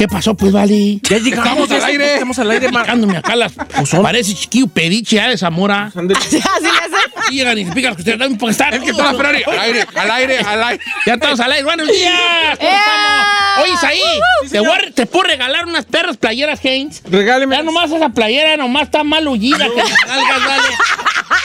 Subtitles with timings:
[0.00, 0.98] ¿Qué pasó, pues, Vali?
[1.02, 2.14] Ya llegamos al aire.
[2.14, 3.52] Estamos al aire marcándome acá las...
[3.52, 5.88] Parece chiquillo pediche ya de Zamora.
[5.88, 6.42] Hace.
[7.30, 8.72] Y llegan y se pican los que ustedes porque están...
[8.72, 9.42] Es que la Ferrari.
[9.44, 10.84] Al aire, al aire, al aire.
[11.04, 11.64] Ya estamos al aire.
[11.64, 12.58] Buenos días.
[12.58, 13.30] ¿Cómo estamos?
[13.62, 14.92] Oye, ahí.
[14.94, 17.02] Te, puedo regalar unas perras playeras Haynes.
[17.04, 17.54] Regáleme.
[17.54, 20.68] Ya nomás esa playera nomás está mal hullida que las nalgas, vale.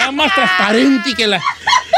[0.05, 1.41] Está más transparente que la...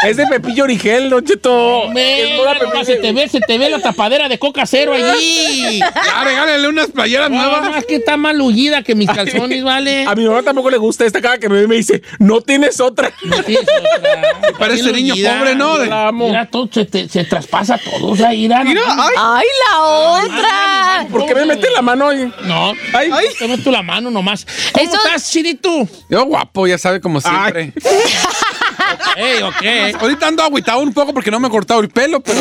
[0.03, 1.91] Es de Pepillo Origel, Don Cheto.
[1.95, 5.79] Es se te ve, se te ve la tapadera de coca cero allí.
[5.79, 7.69] Ya, regálale unas playeras No, nuevas.
[7.71, 10.05] más que está mal hullida que mis calzones, vale.
[10.05, 12.41] A mi mamá tampoco le gusta esta cara que me ve y me dice, no
[12.41, 13.11] tienes otra.
[13.23, 14.51] No tienes otra.
[14.59, 15.39] Parece niño hullida.
[15.39, 15.77] pobre, ¿no?
[15.79, 18.63] De- Mira, mira, todo se, te- se traspasa todo, o sea, mira.
[18.63, 21.07] Mira, no, ay, ¡Ay, la otra!
[21.09, 22.31] ¿por qué me mete la mano ahí?
[22.43, 23.09] No, Ay.
[23.37, 24.45] te meto la mano nomás.
[24.73, 25.87] ¿Cómo Eso- estás, Chirito?
[26.09, 27.73] Yo guapo, ya sabe, como siempre.
[27.83, 27.96] Ey,
[29.43, 30.01] ok.
[30.01, 32.39] Ahorita ando agüitado un poco porque no me he cortado el pelo, pero...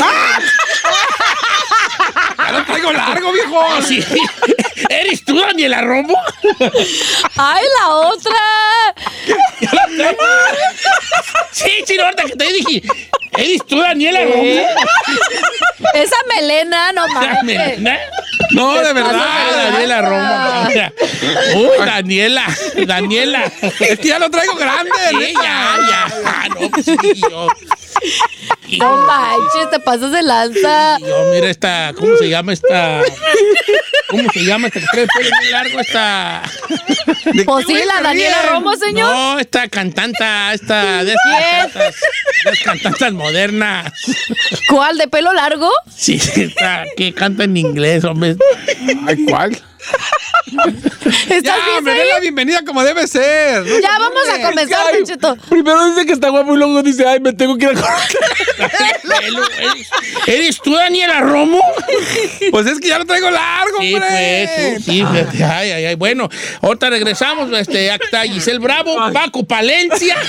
[2.46, 3.82] ya lo traigo largo, viejo.
[3.86, 4.04] Sí.
[4.88, 6.16] ¿Eres tú, Daniela Romo?
[7.36, 8.34] ¡Ay, la otra!
[11.52, 12.82] Sí, Chino, ahorita que te dije.
[13.36, 14.42] ¿Eres tú, Daniela Romo?
[15.94, 17.78] Esa melena, no mames.
[17.80, 17.90] ¿No?
[18.50, 19.70] No, de Ah, verdad.
[19.72, 20.68] Daniela Romo.
[21.56, 22.46] Uy, Daniela,
[22.86, 23.44] Daniela.
[23.80, 24.90] Es que ya lo traigo grande.
[25.10, 26.08] Sí, ya, ya.
[26.24, 26.96] Ah, no, pues sí,
[27.30, 27.48] yo.
[28.68, 30.98] Y- No manches, te pasas de lanza.
[30.98, 33.00] Yo, mira esta, ¿cómo se llama esta?
[34.10, 35.80] ¿Cómo se llama esta que trae el pelo bien largo?
[35.80, 36.42] Esta.
[37.44, 39.12] Pues sí, la Daniela Romo, señor.
[39.12, 41.94] No, esta cantanta, esta de esas cantantas,
[42.44, 43.92] de esas cantantas modernas.
[44.70, 44.98] ¿Cuál?
[44.98, 45.70] ¿De pelo largo?
[45.94, 48.36] Sí, esta que canta en inglés, hombre.
[49.06, 49.60] Ay, ¿cuál?
[51.30, 53.64] ¿Estás Ya, bien me la bienvenida como debe ser.
[53.64, 55.36] No Ya vamos a comenzar, Ay, Cheto.
[55.48, 57.98] Primero dice que está guapo y luego dice, ay, me tengo que ir a
[59.20, 59.88] ¿Eres,
[60.26, 61.60] eres tú, Daniela Romo?
[62.50, 64.50] Pues es que ya lo traigo largo, Sí, hombre.
[64.74, 65.04] pues, sí.
[65.42, 65.94] Ay, ay, ay.
[65.94, 66.28] Bueno,
[66.62, 67.50] ahorita regresamos.
[67.52, 70.16] Este, está Giselle Bravo, Paco Palencia.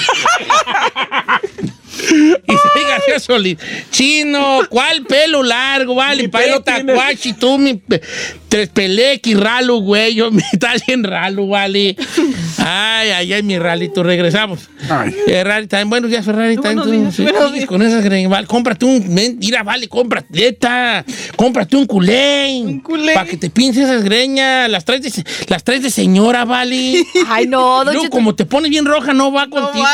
[2.47, 3.57] y se García Solís.
[3.91, 5.95] Chino, ¿cuál pelo largo?
[5.95, 6.95] Vale, tienes.
[6.95, 7.81] guachi, tú, mi
[8.47, 10.15] tres pelequi, ralo, güey.
[10.15, 11.95] Yo me estás bien ralo, vale.
[12.57, 14.03] Ay, ay, ay, mi ralito.
[14.03, 14.69] Regresamos.
[14.89, 15.15] Ay.
[15.25, 16.55] Ferrari, también buenos días, Ferrari.
[16.55, 18.31] también tú, sí, sigues con esas greñas.
[18.31, 19.13] Vale, cómprate un.
[19.39, 20.27] Mira, vale, cómprate.
[20.29, 22.61] Neta, cómprate un culé.
[22.63, 23.13] Un culé.
[23.13, 24.69] Para que te pinces esas greñas.
[24.69, 27.05] Las traes de, las traes de señora, vale.
[27.27, 29.85] Ay, no, Luego, como te pones bien roja, no va contigo.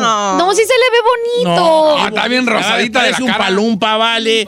[0.00, 1.51] No, sí se le ve bonito.
[1.58, 3.38] Ah, está bien rosadita de la un cara.
[3.38, 4.46] palumpa, vale.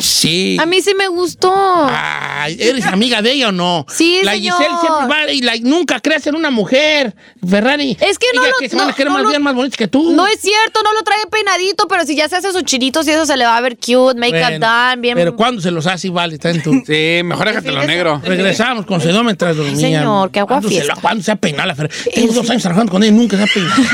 [0.00, 0.56] Sí.
[0.60, 1.52] A mí sí me gustó.
[1.54, 3.86] Ay, ¿eres amiga de ella o no?
[3.88, 4.56] Sí, La señor.
[4.58, 7.14] Giselle siempre va y la- nunca creas en una mujer,
[7.48, 7.96] Ferrari.
[8.00, 9.42] Es que no Ella lo- que se van a no- querer no más lo- bien
[9.42, 10.12] más bonitos que tú.
[10.12, 13.10] No es cierto, no lo trae peinadito, pero si ya se hace sus chinitos y
[13.10, 15.14] eso se le va a ver cute, make up Bueno, done, bien.
[15.16, 16.72] Pero cuando se los hace, vale, está en tu.
[16.86, 18.20] Sí, mejor déjatelo negro.
[18.24, 19.76] Regresamos con Sedó mientras dormía.
[19.76, 20.94] señor, qué agua ¿Cuándo se, fiesta.
[20.94, 21.94] la- ¿Cuándo se ha peinado la Ferrari?
[22.14, 23.82] Tengo dos años trabajando con ella y nunca se ha peinado.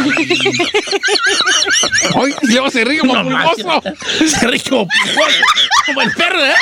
[2.15, 3.83] Ay, y luego se ríe como No, pulgoso.
[4.27, 4.89] Se ríe como,
[5.87, 6.55] como el perro, ¿eh?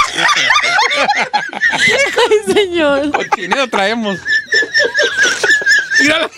[1.73, 3.11] Ay, señor.
[3.13, 4.19] Cochinero traemos.
[6.01, 6.31] Mírala.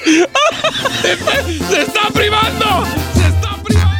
[1.02, 2.86] ¡Se está privando!
[3.14, 3.98] ¡Se está privando!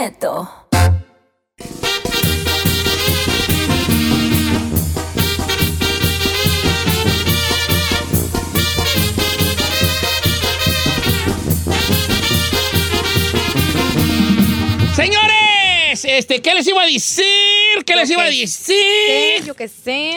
[0.00, 0.48] Cheto.
[14.94, 17.24] Señores, este, ¿qué les iba a decir?
[17.86, 19.44] ¿Qué les iba a decir?
[19.46, 20.12] Yo qué sé.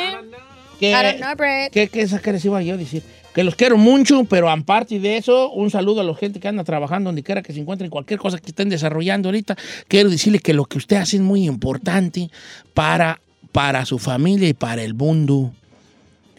[0.79, 1.71] Que- I don't know, Brett.
[1.71, 3.03] ¿Qué, qué, qué les iba yo a decir?
[3.33, 6.63] Que los quiero mucho, pero aparte de eso, un saludo a la gente que anda
[6.63, 9.57] trabajando donde quiera que se encuentren, cualquier cosa que estén desarrollando ahorita.
[9.87, 12.29] Quiero decirle que lo que usted hace es muy importante
[12.73, 13.19] para
[13.51, 15.51] para su familia y para el mundo.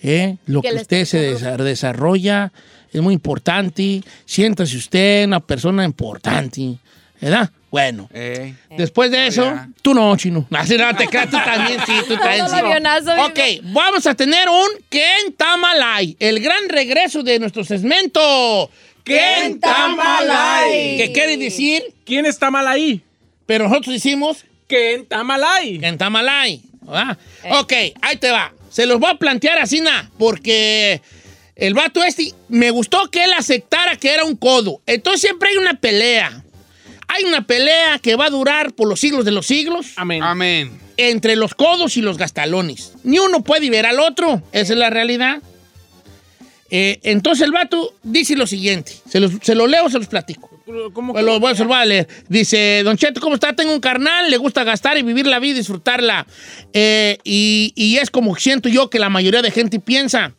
[0.02, 0.36] ¿Eh?
[0.46, 2.52] Lo Que usted se desa- desarrolla
[2.92, 4.02] es muy importante.
[4.24, 6.76] Siéntase usted una persona importante.
[7.24, 7.50] ¿Verdad?
[7.70, 8.08] Bueno.
[8.12, 8.54] Eh.
[8.76, 9.68] Después de eso, ya.
[9.80, 10.46] tú no, chino.
[10.50, 12.46] Así no te creas, tú también, sí, tú también.
[12.46, 12.54] Sí.
[12.54, 18.70] avionazo, Ok, vamos a tener un Ken Tamalay, el gran regreso de nuestro segmento.
[19.04, 20.98] Ken Tamalay.
[20.98, 21.82] ¿Qué quiere decir?
[22.04, 23.02] ¿Quién está mal ahí?
[23.46, 25.78] Pero nosotros decimos ¿Quién está mal ahí?
[25.78, 26.60] Ken Tamalay.
[26.82, 27.18] ¿verdad?
[27.58, 27.72] Ok,
[28.02, 28.52] ahí te va.
[28.68, 31.00] Se los voy a plantear así, na, porque
[31.56, 34.82] el vato este, me gustó que él aceptara que era un codo.
[34.84, 36.43] Entonces siempre hay una pelea.
[37.16, 40.22] Hay una pelea que va a durar por los siglos de los siglos Amén.
[40.22, 40.80] Amén.
[40.96, 42.92] entre los codos y los gastalones.
[43.04, 44.42] Ni uno puede ver al otro.
[44.52, 45.40] Esa es la realidad.
[46.70, 48.92] Eh, entonces el vato dice lo siguiente.
[49.08, 50.50] Se, los- se lo leo, se los platico.
[50.92, 52.08] ¿Cómo Pues lo voy a- se los voy a leer.
[52.28, 53.54] Dice, Don Cheto, ¿cómo está?
[53.54, 56.26] Tengo un carnal, le gusta gastar y vivir la vida y disfrutarla.
[56.72, 60.32] Eh, y, y es como siento yo que la mayoría de gente piensa.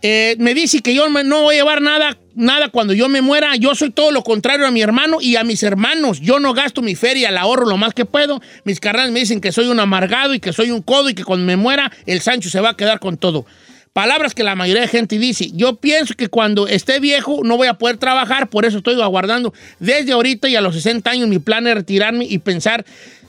[0.00, 3.56] Eh, me dice que yo no voy a llevar nada, nada cuando yo me muera.
[3.56, 6.20] Yo soy todo lo contrario a mi hermano y a mis hermanos.
[6.20, 8.40] Yo no gasto mi feria, la ahorro lo más que puedo.
[8.64, 11.24] Mis carnales me dicen que soy un amargado y que soy un codo y que
[11.24, 13.44] cuando me muera el Sancho se va a quedar con todo.
[13.92, 15.50] Palabras que la mayoría de gente dice.
[15.54, 19.52] Yo pienso que cuando esté viejo no voy a poder trabajar, por eso estoy aguardando
[19.80, 22.84] desde ahorita y a los 60 años mi plan es retirarme y pensar,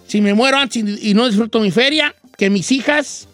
[0.07, 3.29] si me muero antes y no disfruto mi feria, que mis hijas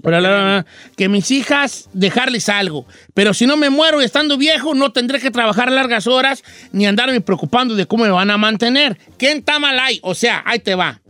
[0.00, 0.66] Bla, bla, bla,
[0.96, 2.86] que mis hijas dejarles algo.
[3.14, 7.20] Pero si no me muero estando viejo, no tendré que trabajar largas horas ni andarme
[7.20, 8.96] preocupando de cómo me van a mantener.
[9.16, 9.98] ¿Quién está mal ahí?
[10.02, 11.00] O sea, ahí te va.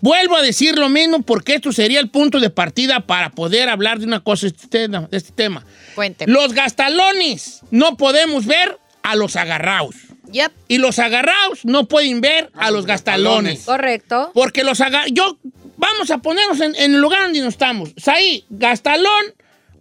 [0.00, 4.00] Vuelvo a decir lo mismo porque esto sería el punto de partida para poder hablar
[4.00, 5.08] de una cosa, de este tema.
[5.10, 5.50] este.
[5.94, 6.32] Cuénteme.
[6.32, 9.94] Los gastalones no podemos ver a los agarrados.
[10.30, 13.64] Yep, Y los agarrados no pueden ver a, los gastalones.
[13.64, 14.30] correcto.
[14.34, 15.06] Porque los agar...
[15.10, 15.38] Yo,
[15.92, 17.92] vamos a ponernos en, en el lugar donde nos estamos.
[18.06, 19.24] Ahí, gastalón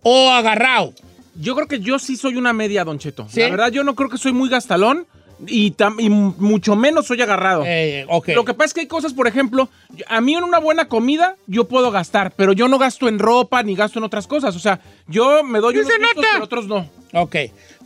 [0.02, 0.94] o agarrado.
[1.36, 3.28] Yo creo que yo sí soy una media, Don Cheto.
[3.30, 3.40] ¿Sí?
[3.42, 5.08] La verdad, yo no creo que soy muy gastalón
[5.48, 7.64] y, tam- y mucho menos soy agarrado.
[7.66, 8.30] Eh, ok.
[8.36, 9.68] Lo que pasa es que hay cosas, por ejemplo,
[10.08, 13.64] a mí en una buena comida yo puedo gastar, pero yo no gasto en ropa
[13.64, 14.56] ni gasto en otras cosas.
[14.56, 16.28] O sea, yo me doy unos se gustos, nota.
[16.34, 16.88] pero otros no.
[17.14, 17.36] Ok.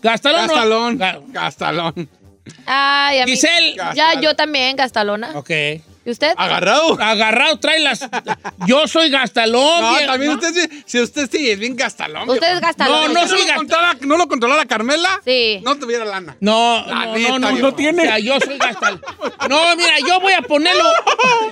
[0.01, 0.41] Gastalón.
[0.47, 0.99] Gastalón.
[0.99, 2.09] Ga- Gastalón.
[2.65, 3.31] Ay, a mí.
[3.31, 3.75] Giselle.
[3.95, 5.31] Ya, yo también, Gastalona.
[5.37, 5.49] Ok.
[6.07, 6.33] ¿Y usted?
[6.38, 6.94] Agarrado.
[7.01, 8.00] Agarrado, trae las...
[8.65, 9.81] Yo soy gastalón.
[9.81, 10.38] No, también ¿no?
[10.38, 12.30] usted sí, si usted sí es bien gastalón.
[12.30, 12.62] ¿Usted es viejo.
[12.62, 13.07] Gastalona?
[13.09, 13.68] No, no Si soy lo gastalón.
[13.68, 15.21] controla- ¿No lo controlara Carmela?
[15.25, 15.59] Sí.
[15.65, 16.38] No tuviera lana.
[16.39, 18.04] No, La no, neta, no, no, no tiene.
[18.04, 19.01] O sea, yo soy gastalón.
[19.50, 20.83] No, mira, yo voy a ponerlo...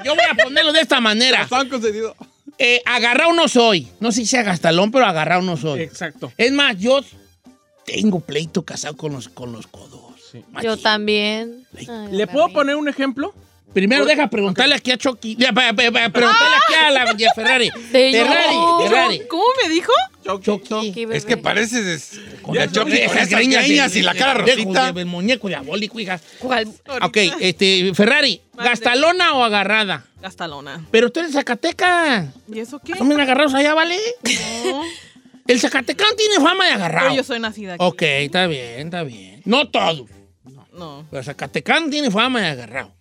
[0.06, 1.46] Yo voy a ponerlo de esta manera.
[1.52, 2.16] Han concedido.
[2.58, 3.90] Eh, agarrado no soy.
[4.00, 5.82] No sé si sea gastalón, pero agarrado no soy.
[5.82, 6.32] Exacto.
[6.38, 7.02] Es más, yo
[7.86, 10.16] tengo pleito casado con los, con los codos.
[10.64, 11.68] Yo también.
[11.78, 11.88] Ay.
[12.12, 13.34] ¿Le puedo poner un ejemplo?
[13.76, 15.36] Primero deja preguntarle aquí a Chucky.
[15.36, 17.70] Ya, pa- pa- pa- Preguntarle aquí a la de Ferrari.
[17.92, 18.56] Ferrari,
[18.88, 19.22] Ferrari.
[19.30, 19.92] ¿Cómo me dijo?
[20.42, 21.06] Chucky.
[21.12, 22.20] Es que pareces.
[22.42, 24.92] Con Chucky, con esas greñas y la cara rosita.
[24.94, 26.20] de- El muñeco diabólico, hija.
[26.40, 26.68] ¿Cuál?
[27.04, 28.70] Ok, este, Ferrari, Madre.
[28.72, 30.06] ¿gastalona o agarrada?
[30.22, 30.84] Gastalona.
[30.90, 32.32] Pero tú eres Zacateca.
[32.52, 32.96] ¿Y eso qué?
[32.96, 33.98] Son bien agarrados allá, ¿vale?
[34.66, 34.82] No,
[35.48, 37.08] El Zacatecano tiene fama de agarrado.
[37.10, 37.84] pero yo soy nacida aquí.
[37.86, 39.42] Ok, está bien, está bien.
[39.46, 40.10] No todos.
[40.74, 41.06] No.
[41.12, 42.96] Pero Zacatecano tiene fama de agarrado.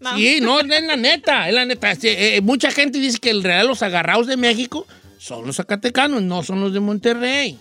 [0.00, 0.16] No.
[0.16, 1.94] Sí, no, es la neta, es la neta.
[1.94, 4.86] Sí, eh, mucha gente dice que en realidad los agarrados de México
[5.18, 7.58] son los zacatecanos, no son los de Monterrey.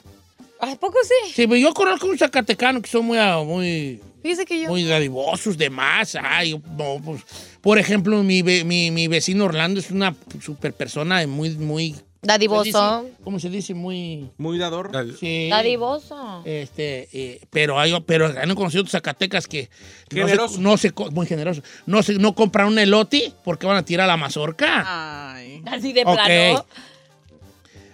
[0.59, 1.33] ¿A poco sí?
[1.33, 4.69] Sí, pero yo conozco un zacatecano que son muy, ah, muy, Fíjese que yo.
[4.69, 6.17] muy dadivosos de más.
[6.19, 7.21] Ay, no, pues,
[7.61, 11.95] por ejemplo, mi, mi, mi vecino Orlando es una super persona muy, muy...
[12.25, 13.05] Dadivoso.
[13.23, 13.73] ¿Cómo se dice?
[13.73, 14.29] Muy...
[14.37, 14.91] Muy dador.
[15.19, 15.47] Sí.
[15.49, 16.41] Dadivoso.
[16.45, 19.69] Este, eh, pero hay, pero han conocido otros Zacatecas que
[20.11, 20.61] no se, Generoso.
[20.61, 24.17] no se muy generoso, no se, no compran un elote porque van a tirar la
[24.17, 25.35] mazorca.
[25.35, 25.61] Ay.
[25.65, 26.15] Así de Ok.
[26.15, 26.65] plano.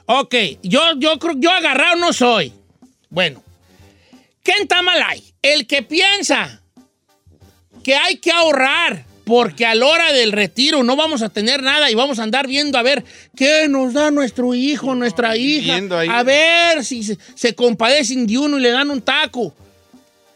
[0.06, 2.54] Ok, yo, yo creo, yo agarrado no soy.
[3.10, 3.44] Bueno,
[4.44, 5.24] ¿quién está mal ahí?
[5.42, 6.62] El que piensa
[7.84, 11.90] que hay que ahorrar porque a la hora del retiro no vamos a tener nada
[11.92, 13.04] y vamos a andar viendo a ver
[13.36, 15.80] qué nos da nuestro hijo, nuestra hija.
[16.10, 19.54] A ver si se, se compadecen de uno y le dan un taco.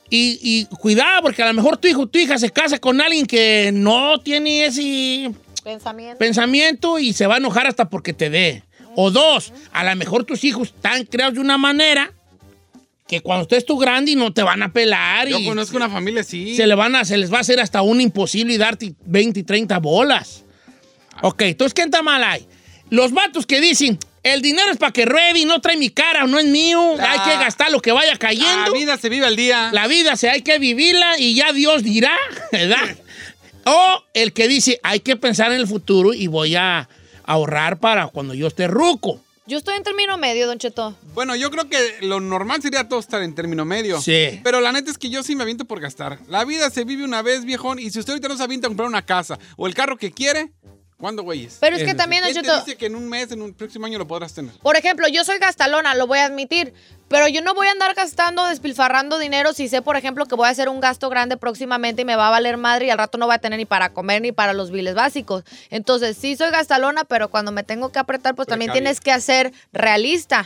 [0.10, 3.02] Y, y cuidado, porque a lo mejor tu hijo o tu hija se casa con
[3.02, 5.32] alguien que no tiene ese
[5.64, 6.20] Pensamiento.
[6.20, 8.64] pensamiento y se va a enojar hasta porque te dé.
[8.96, 12.14] O dos, a lo mejor tus hijos están creados de una manera
[13.08, 15.90] que cuando estés tú grande y no te van a pelar Yo y conozco una
[15.90, 16.56] familia así.
[16.56, 19.40] se, le van a, se les va a hacer hasta un imposible y darte 20
[19.42, 20.44] y 30 bolas.
[21.22, 22.46] Ok, entonces, ¿quién está mal ahí?
[22.90, 26.26] Los vatos que dicen, el dinero es para que ruede y no trae mi cara,
[26.26, 28.74] no es mío, La- hay que gastar lo que vaya La cayendo.
[28.74, 29.70] vida se vive al día.
[29.72, 32.16] La vida se hay que vivirla y ya Dios dirá,
[32.52, 32.98] ¿verdad?
[33.66, 36.90] O el que dice, hay que pensar en el futuro y voy a
[37.24, 39.22] ahorrar para cuando yo esté ruco.
[39.48, 40.96] Yo estoy en término medio, Don Cheto.
[41.14, 44.02] Bueno, yo creo que lo normal sería todo estar en término medio.
[44.02, 44.40] Sí.
[44.44, 46.18] Pero la neta es que yo sí me aviento por gastar.
[46.28, 48.70] La vida se vive una vez, viejón, y si usted ahorita no se avienta a
[48.70, 50.52] comprar una casa o el carro que quiere,
[50.98, 51.58] ¿cuándo, güeyes?
[51.60, 53.42] Pero es que Eso también, Don ¿Quién te Cheto, dice que en un mes, en
[53.42, 54.54] un próximo año lo podrás tener?
[54.62, 56.74] por ejemplo, yo soy gastalona, lo voy a admitir,
[57.08, 60.48] pero yo no voy a andar gastando, despilfarrando dinero si sé, por ejemplo, que voy
[60.48, 63.18] a hacer un gasto grande próximamente y me va a valer madre y al rato
[63.18, 65.44] no voy a tener ni para comer ni para los biles básicos.
[65.70, 69.54] Entonces, sí soy gastalona, pero cuando me tengo que apretar, pues también tienes que ser
[69.74, 70.46] realista.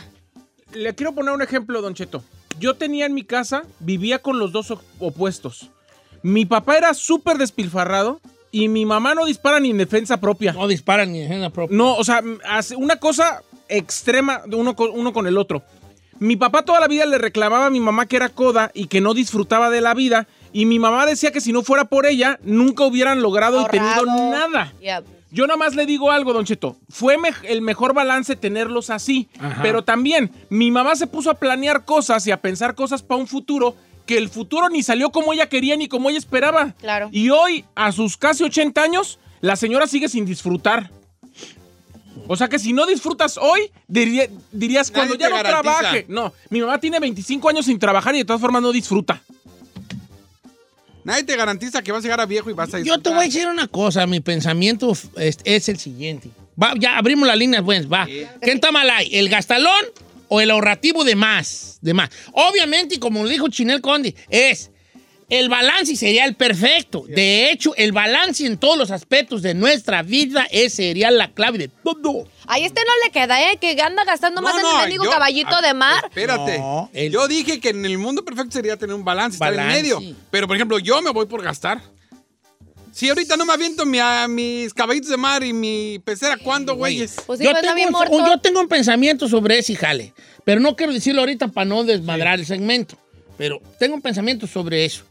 [0.72, 2.22] Le quiero poner un ejemplo, Don Cheto.
[2.58, 5.70] Yo tenía en mi casa, vivía con los dos op- opuestos.
[6.22, 8.20] Mi papá era súper despilfarrado
[8.52, 10.52] y mi mamá no dispara ni en defensa propia.
[10.52, 11.76] No disparan ni en la propia.
[11.76, 15.62] No, o sea, hace una cosa extrema de uno con, uno con el otro.
[16.18, 19.00] Mi papá toda la vida le reclamaba a mi mamá que era coda y que
[19.00, 20.26] no disfrutaba de la vida.
[20.52, 24.04] Y mi mamá decía que si no fuera por ella, nunca hubieran logrado y tenido
[24.04, 24.72] nada.
[24.80, 25.20] Yep.
[25.32, 26.76] Yo nada más le digo algo, Don Cheto.
[26.88, 29.28] Fue el mejor balance tenerlos así.
[29.62, 33.28] Pero también, mi mamá se puso a planear cosas y a pensar cosas para un
[33.28, 33.76] futuro
[34.10, 36.72] que el futuro ni salió como ella quería ni como ella esperaba.
[36.80, 37.08] Claro.
[37.12, 40.90] Y hoy, a sus casi 80 años, la señora sigue sin disfrutar.
[42.26, 45.62] O sea que si no disfrutas hoy, diría- dirías Nadie cuando ya no garantiza.
[45.78, 46.06] trabaje.
[46.08, 49.22] No, mi mamá tiene 25 años sin trabajar y de todas formas no disfruta.
[51.04, 53.14] Nadie te garantiza que vas a llegar a viejo y vas a Yo te disfrutar.
[53.14, 56.30] voy a decir una cosa, mi pensamiento es, es el siguiente.
[56.60, 58.06] Va, ya abrimos las líneas, pues, va.
[58.06, 59.08] ¿Qué está mal ahí?
[59.12, 59.72] ¿El gastalón
[60.30, 61.76] o el ahorrativo de más?
[61.82, 62.08] De más.
[62.32, 64.70] Obviamente, y como lo dijo Chinel Conde, es
[65.28, 67.04] el balance sería el perfecto.
[67.06, 71.56] De hecho, el balance en todos los aspectos de nuestra vida es, sería la clave
[71.58, 72.26] de todo.
[72.48, 73.56] Ahí este no le queda, ¿eh?
[73.60, 76.02] Que anda gastando más en el mendigo yo- caballito de mar.
[76.08, 76.58] Espérate.
[76.58, 79.58] No, el- Yo dije que en el mundo perfecto sería tener un balance, estar en
[79.58, 79.82] Balance.
[79.82, 80.16] medio.
[80.32, 81.80] Pero, por ejemplo, yo me voy por gastar.
[83.00, 86.74] Si ahorita no me aviento mi- a mis caballitos de mar y mi pecera, ¿cuándo,
[86.74, 87.14] güeyes?
[87.24, 90.12] Pues sí, yo, pues, tengo un- yo tengo un pensamiento sobre ese jale,
[90.44, 92.98] pero no quiero decirlo ahorita para no desmadrar el segmento,
[93.38, 95.04] pero tengo un pensamiento sobre eso.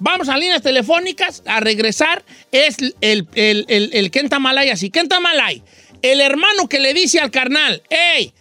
[0.00, 4.90] Vamos a líneas telefónicas, a regresar, es el, el, el, el Kenta Malay así.
[4.90, 5.62] Kenta Malay,
[6.02, 8.32] el hermano que le dice al carnal, hey,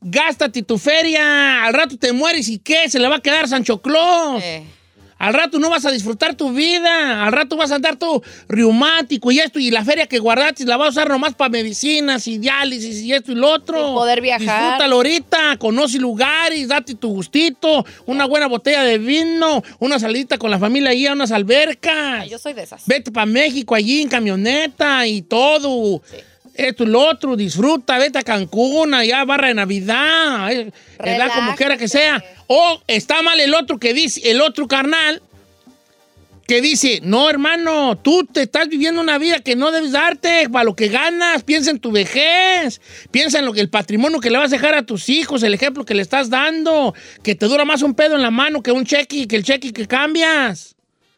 [0.00, 3.82] gástate tu feria, al rato te mueres y qué, se le va a quedar Sancho
[3.82, 4.40] Claus.
[4.44, 4.62] Eh.
[5.18, 7.24] Al rato no vas a disfrutar tu vida.
[7.24, 9.58] Al rato vas a andar todo reumático y esto.
[9.58, 13.12] Y la feria que guardaste la vas a usar nomás para medicinas y diálisis y
[13.12, 13.94] esto y lo otro.
[13.94, 14.40] Poder viajar.
[14.40, 15.56] Disfrútalo ahorita.
[15.58, 17.84] Conoce lugares, date tu gustito.
[18.06, 19.62] Una buena botella de vino.
[19.78, 22.28] Una salidita con la familia ahí a unas albercas.
[22.28, 22.86] Yo soy de esas.
[22.86, 26.02] Vete para México allí en camioneta y todo.
[26.54, 30.72] Esto y lo otro, disfruta, vete a Cancún, allá barra de Navidad, eh,
[31.04, 32.24] edad como quiera que sea.
[32.46, 35.20] O está mal el otro que dice, el otro carnal,
[36.46, 40.64] que dice, no hermano, tú te estás viviendo una vida que no debes darte para
[40.64, 42.80] lo que ganas, piensa en tu vejez,
[43.10, 45.54] piensa en lo que el patrimonio que le vas a dejar a tus hijos, el
[45.54, 48.72] ejemplo que le estás dando, que te dura más un pedo en la mano que
[48.72, 50.73] un cheque, que el cheque que cambias.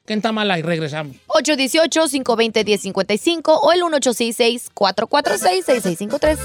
[0.07, 1.17] Kentamala y regresamos.
[1.29, 6.39] 818-520-1055 o el 1866 446 6653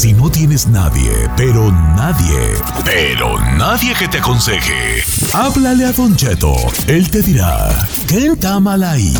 [0.00, 2.54] Si no tienes nadie, pero nadie,
[2.86, 5.02] pero nadie que te aconseje,
[5.34, 6.54] háblale a Don Cheto.
[6.88, 7.68] Él te dirá,
[8.08, 9.12] ¿qué está mal ahí?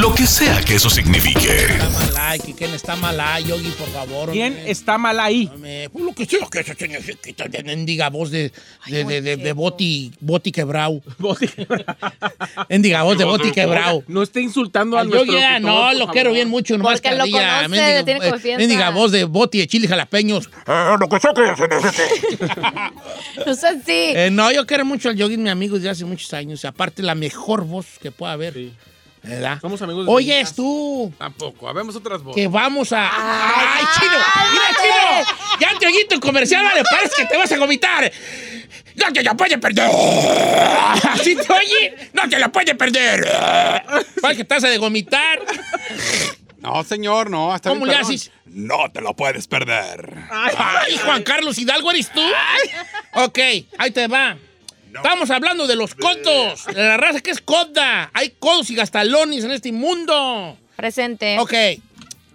[0.00, 1.48] Lo que sea que eso signifique.
[1.48, 4.30] Está mal ahí, que quién está mal ahí, Yogi, por favor.
[4.32, 4.70] ¿Quién hombre.
[4.70, 5.48] está mal ahí?
[5.52, 8.52] Hombre, pues lo que sea que eso significa, de mendiga voz de,
[8.86, 11.00] de, de, de, de boti, boti quebrao.
[12.68, 14.02] Mendiga voz de boti quebrao.
[14.08, 17.16] No esté insultando a Yo nuestro ya locutor, no, lo quiero bien mucho, nomás Porque
[17.16, 18.58] lo conoce, tiene eh, confianza.
[18.58, 20.48] mendiga voz de boti de chile jalapeños.
[20.66, 22.08] lo que sea que se necesite.
[23.46, 23.92] No sé si.
[24.16, 26.64] Eh, no, yo quiero mucho al Yogi, mi amigo desde hace muchos años.
[26.64, 28.54] Aparte, la mejor voz que pueda haber.
[29.20, 29.58] ¿Verdad?
[29.60, 30.54] Somos amigos de Oye, niñas.
[30.54, 31.68] tú, Tampoco.
[31.68, 32.40] Habemos otras voces.
[32.40, 33.08] que vamos a.
[33.10, 34.12] ¡Ay, chino!
[34.52, 35.36] ¡Mira, chino!
[35.60, 38.10] Ya te oí tu comercial, vale, parece que te vas a vomitar.
[38.94, 39.90] ¡No te la puedes perder!
[41.12, 42.10] ¿Así te oye?
[42.12, 43.28] ¡No te la puedes perder!
[44.22, 45.40] Parece que estás a de vomitar.
[46.58, 47.52] No, señor, no.
[47.52, 48.30] Hasta ¿Cómo le haces?
[48.46, 50.14] No te lo puedes perder.
[50.30, 52.20] ¡Ay, Juan Carlos Hidalgo, ¿eres tú?
[53.14, 53.38] Ok,
[53.78, 54.36] ahí te va.
[54.94, 58.10] Estamos hablando de los codos, de la raza que es coda.
[58.14, 60.56] Hay codos y gastalones en este mundo.
[60.76, 61.38] Presente.
[61.38, 61.50] Ok.
[61.50, 61.80] ¿Qué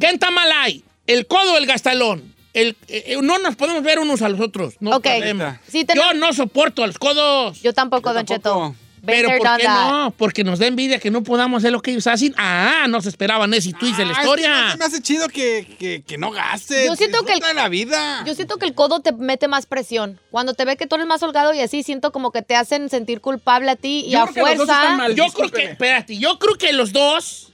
[0.01, 0.83] está mal ahí?
[1.07, 2.33] ¿El codo o el gastalón?
[2.53, 4.75] El, eh, eh, no nos podemos ver unos a los otros.
[4.79, 5.03] No Ok.
[5.03, 5.55] podemos.
[5.67, 7.61] Sí, tenemos- Yo no soporto a los codos.
[7.61, 8.41] Yo tampoco, Yo Don Cheto.
[8.51, 8.75] tampoco.
[9.05, 9.89] Pero ¿por qué that.
[9.89, 10.11] no?
[10.17, 12.33] Porque nos da envidia que no podamos hacer lo que ellos hacen.
[12.37, 14.75] Ah, no se esperaban ese twist de la Ah, es que historia.
[14.77, 16.85] me hace chido que, que, que no gastes.
[16.85, 18.23] Yo siento que el- disfruta de la vida.
[18.25, 20.19] Yo siento que el codo te mete más presión.
[20.31, 22.89] Cuando te ve que tú eres más holgado y así, siento como que te hacen
[22.89, 24.97] sentir culpable a ti y Yo a creo que los dos están fuerza.
[24.97, 25.15] mal.
[25.15, 27.51] Yo creo que, espérate, yo creo que los dos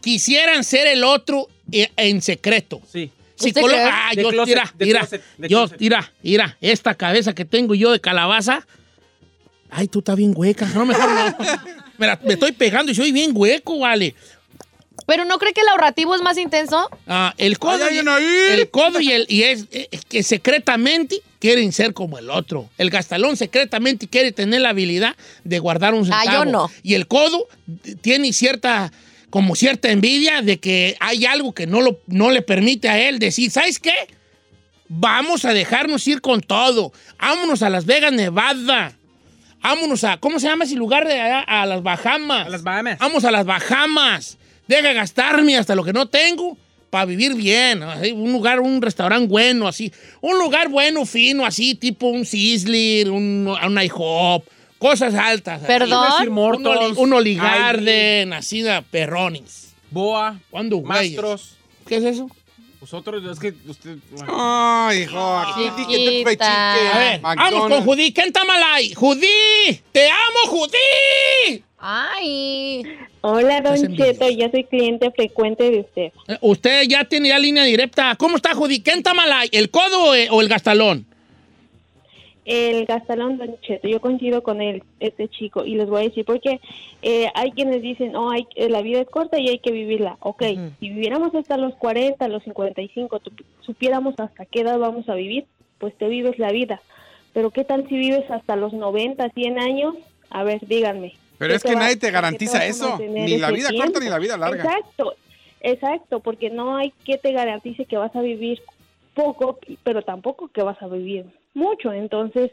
[0.00, 2.80] quisieran ser el otro eh, en secreto.
[2.90, 3.10] Sí.
[3.44, 5.80] Ah, De yo, closet, mira, de mira, closet, de yo, closet.
[5.80, 8.64] mira, mira, esta cabeza que tengo yo de calabaza.
[9.74, 10.66] Ay, tú estás bien hueca.
[10.74, 11.36] No, mejor no.
[11.98, 14.14] Mira, me estoy pegando y soy bien hueco, vale.
[15.06, 16.88] Pero ¿no cree que el ahorrativo es más intenso?
[17.06, 18.60] Ah, el codo, Ay, y, ay, ay.
[18.60, 22.68] el codo y el y es eh, que secretamente quieren ser como el otro.
[22.78, 26.44] El gastalón secretamente quiere tener la habilidad de guardar un Ah, centavo.
[26.44, 26.70] yo no.
[26.82, 27.48] Y el codo
[28.00, 28.92] tiene cierta
[29.30, 33.18] como cierta envidia de que hay algo que no lo no le permite a él
[33.18, 33.94] decir, ¿sabes qué?
[34.88, 36.92] Vamos a dejarnos ir con todo.
[37.18, 38.92] Vámonos a Las Vegas, Nevada.
[39.62, 41.40] Vámonos a ¿cómo se llama ese lugar de allá?
[41.40, 42.46] A las Bahamas.
[42.46, 42.98] A las Bahamas.
[42.98, 44.38] Vamos a las Bahamas.
[44.66, 46.56] Deja gastarme hasta lo que no tengo
[46.90, 47.82] para vivir bien.
[47.82, 49.92] así, Un lugar, un restaurante bueno, así.
[50.20, 54.44] Un lugar bueno, fino, así, tipo un Sizzler, un, un IHOP.
[54.78, 55.60] Cosas altas.
[55.66, 56.26] Perdón.
[56.28, 59.72] Un, Mortals, Oli- un Olive Ivy, Garden, así de perrones.
[59.90, 60.38] Boa.
[60.50, 60.80] ¿Cuándo?
[60.80, 61.56] Mastros.
[61.86, 62.28] ¿Qué es eso?
[62.82, 63.96] Vosotros, es que usted.
[64.10, 64.26] bueno.
[64.36, 65.86] Ay, hijo, aquí di
[66.24, 66.44] que te.
[66.44, 68.12] A ver, vamos con Judí.
[68.12, 68.92] ¿Quién está mal ahí?
[68.92, 69.80] ¡Judí!
[69.92, 71.62] ¡Te amo, Judí!
[71.78, 72.82] Ay.
[73.20, 73.96] Hola, Don.
[73.96, 76.12] Cheto, ya soy cliente frecuente de usted.
[76.26, 78.16] Eh, Usted ya tiene ya línea directa.
[78.16, 78.82] ¿Cómo está, Judí?
[78.82, 79.48] ¿Quién está mal ahí?
[79.52, 81.06] ¿El codo eh, o el gastalón?
[82.44, 86.24] El gastalón, Don Cheto, yo coincido con él, este chico, y les voy a decir
[86.24, 86.60] porque
[87.02, 90.16] eh, hay quienes dicen, no, hay, eh, la vida es corta y hay que vivirla.
[90.20, 90.42] Ok,
[90.80, 93.30] si viviéramos hasta los 40, los 55, tu-
[93.60, 95.44] supiéramos hasta qué edad vamos a vivir,
[95.78, 96.80] pues te vives la vida.
[97.32, 99.94] Pero ¿qué tal si vives hasta los 90, 100 años?
[100.30, 101.14] A ver, díganme.
[101.38, 102.98] Pero ¿Qué es que nadie te garantiza eso.
[102.98, 104.64] Ni la vida corta ni la vida larga.
[104.64, 105.14] Exacto,
[105.60, 108.60] exacto, porque no hay que te garantice que vas a vivir
[109.14, 111.92] poco, pero tampoco que vas a vivir mucho.
[111.92, 112.50] Entonces,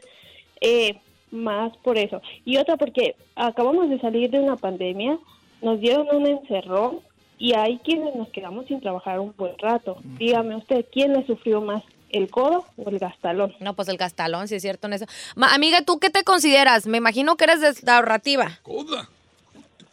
[0.60, 0.98] eh,
[1.30, 2.20] más por eso.
[2.44, 5.18] Y otra porque acabamos de salir de una pandemia,
[5.62, 7.00] nos dieron un encerrón
[7.38, 9.96] y hay quienes nos quedamos sin trabajar un buen rato.
[10.18, 13.54] Dígame usted, ¿quién le sufrió más, el codo o el gastalón?
[13.60, 15.06] No, pues el gastalón, si es cierto en eso.
[15.36, 16.86] Ma- amiga, ¿tú qué te consideras?
[16.86, 18.58] Me imagino que eres de ahorrativa.
[18.62, 19.08] Coda.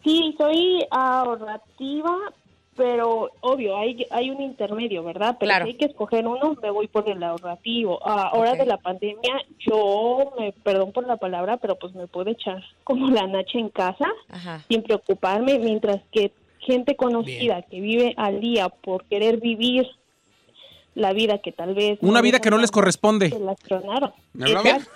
[0.03, 2.15] Sí, soy ahorrativa,
[2.77, 5.35] pero obvio, hay, hay un intermedio, ¿verdad?
[5.39, 5.65] Pero Claro.
[5.65, 7.99] si hay que escoger uno, me voy por el ahorrativo.
[8.05, 12.29] Ah, Ahora de la pandemia, yo, me perdón por la palabra, pero pues me puedo
[12.29, 14.63] echar como la nacha en casa Ajá.
[14.69, 19.87] sin preocuparme, mientras que gente conocida que vive al día por querer vivir
[20.95, 21.99] la vida que tal vez...
[22.01, 23.29] Una vida que no les corresponde.
[23.29, 23.39] Se.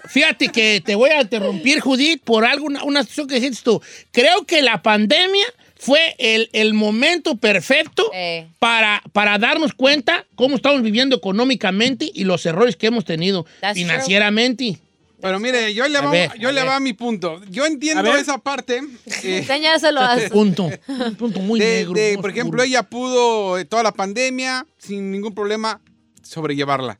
[0.09, 3.81] Fíjate que te voy a interrumpir, Judith, por algo, una, una situación que dijiste tú.
[4.11, 5.45] Creo que la pandemia
[5.83, 8.47] fue el, el momento perfecto Eh.
[8.59, 13.73] para, para darnos cuenta cómo estamos viviendo económicamente y los errores que hemos tenido That's
[13.73, 13.83] true.
[13.85, 14.77] financieramente.
[15.19, 17.41] Pero mire, yo le A va, ver, yo a le va a mi punto.
[17.49, 18.81] Yo entiendo esa parte.
[19.23, 20.69] eh, a su- Punto.
[20.87, 21.93] Un punto muy de, negro.
[21.93, 25.81] de, muy por ejemplo, ella pudo eh, toda la pandemia sin ningún problema
[26.21, 26.99] sobrellevarla.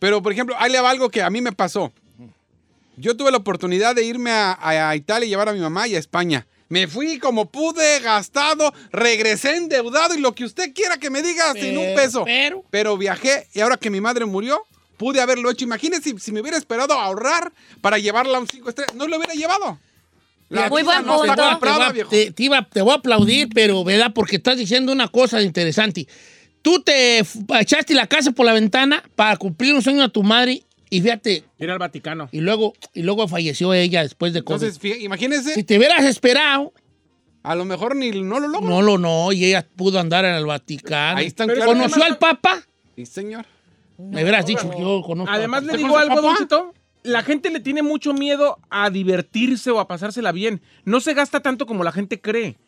[0.00, 1.92] Pero, por ejemplo, ahí le va algo que a mí me pasó.
[2.96, 4.58] Yo tuve la oportunidad de irme a,
[4.90, 6.46] a Italia y llevar a mi mamá y a España.
[6.68, 11.52] Me fui como pude, gastado, regresé endeudado y lo que usted quiera que me diga
[11.52, 12.24] sin un Pero- peso.
[12.24, 14.60] pero- Pero viajé y ahora que mi madre murió,
[14.96, 15.64] pude haberlo hecho.
[15.64, 18.94] Imagínese si, si me hubiera esperado a ahorrar para llevarla a un 5 estrellas.
[18.96, 19.78] No lo hubiera llevado.
[20.48, 21.22] La Muy buen punto.
[21.22, 22.10] Te voy a- comprada, viejo.
[22.10, 24.12] te, te iba- te voy a aplaudir, pero, ¿verdad?
[24.14, 26.06] Porque estás diciendo una cosa interesante.
[26.62, 27.20] Tú te
[27.60, 31.44] echaste la casa por la ventana para cumplir un sueño a tu madre y fíjate,
[31.58, 32.28] Ir al Vaticano.
[32.32, 34.62] y luego, y luego falleció ella después de COVID.
[34.62, 36.72] Entonces, imagínese, si te hubieras esperado,
[37.42, 38.68] a lo mejor ni no lo logro.
[38.68, 41.18] no lo no, y ella pudo andar en el Vaticano.
[41.18, 41.48] Ahí están.
[41.64, 42.62] ¿Conoció al Papa?
[42.96, 43.44] Sí, señor.
[43.98, 45.72] Me hubieras dicho que yo conozco al Además, Papa.
[45.72, 46.28] le ¿Usted digo algo, a papá?
[46.28, 46.74] Don Cheto.
[47.02, 50.60] La gente le tiene mucho miedo a divertirse o a pasársela bien.
[50.84, 52.58] No se gasta tanto como la gente cree.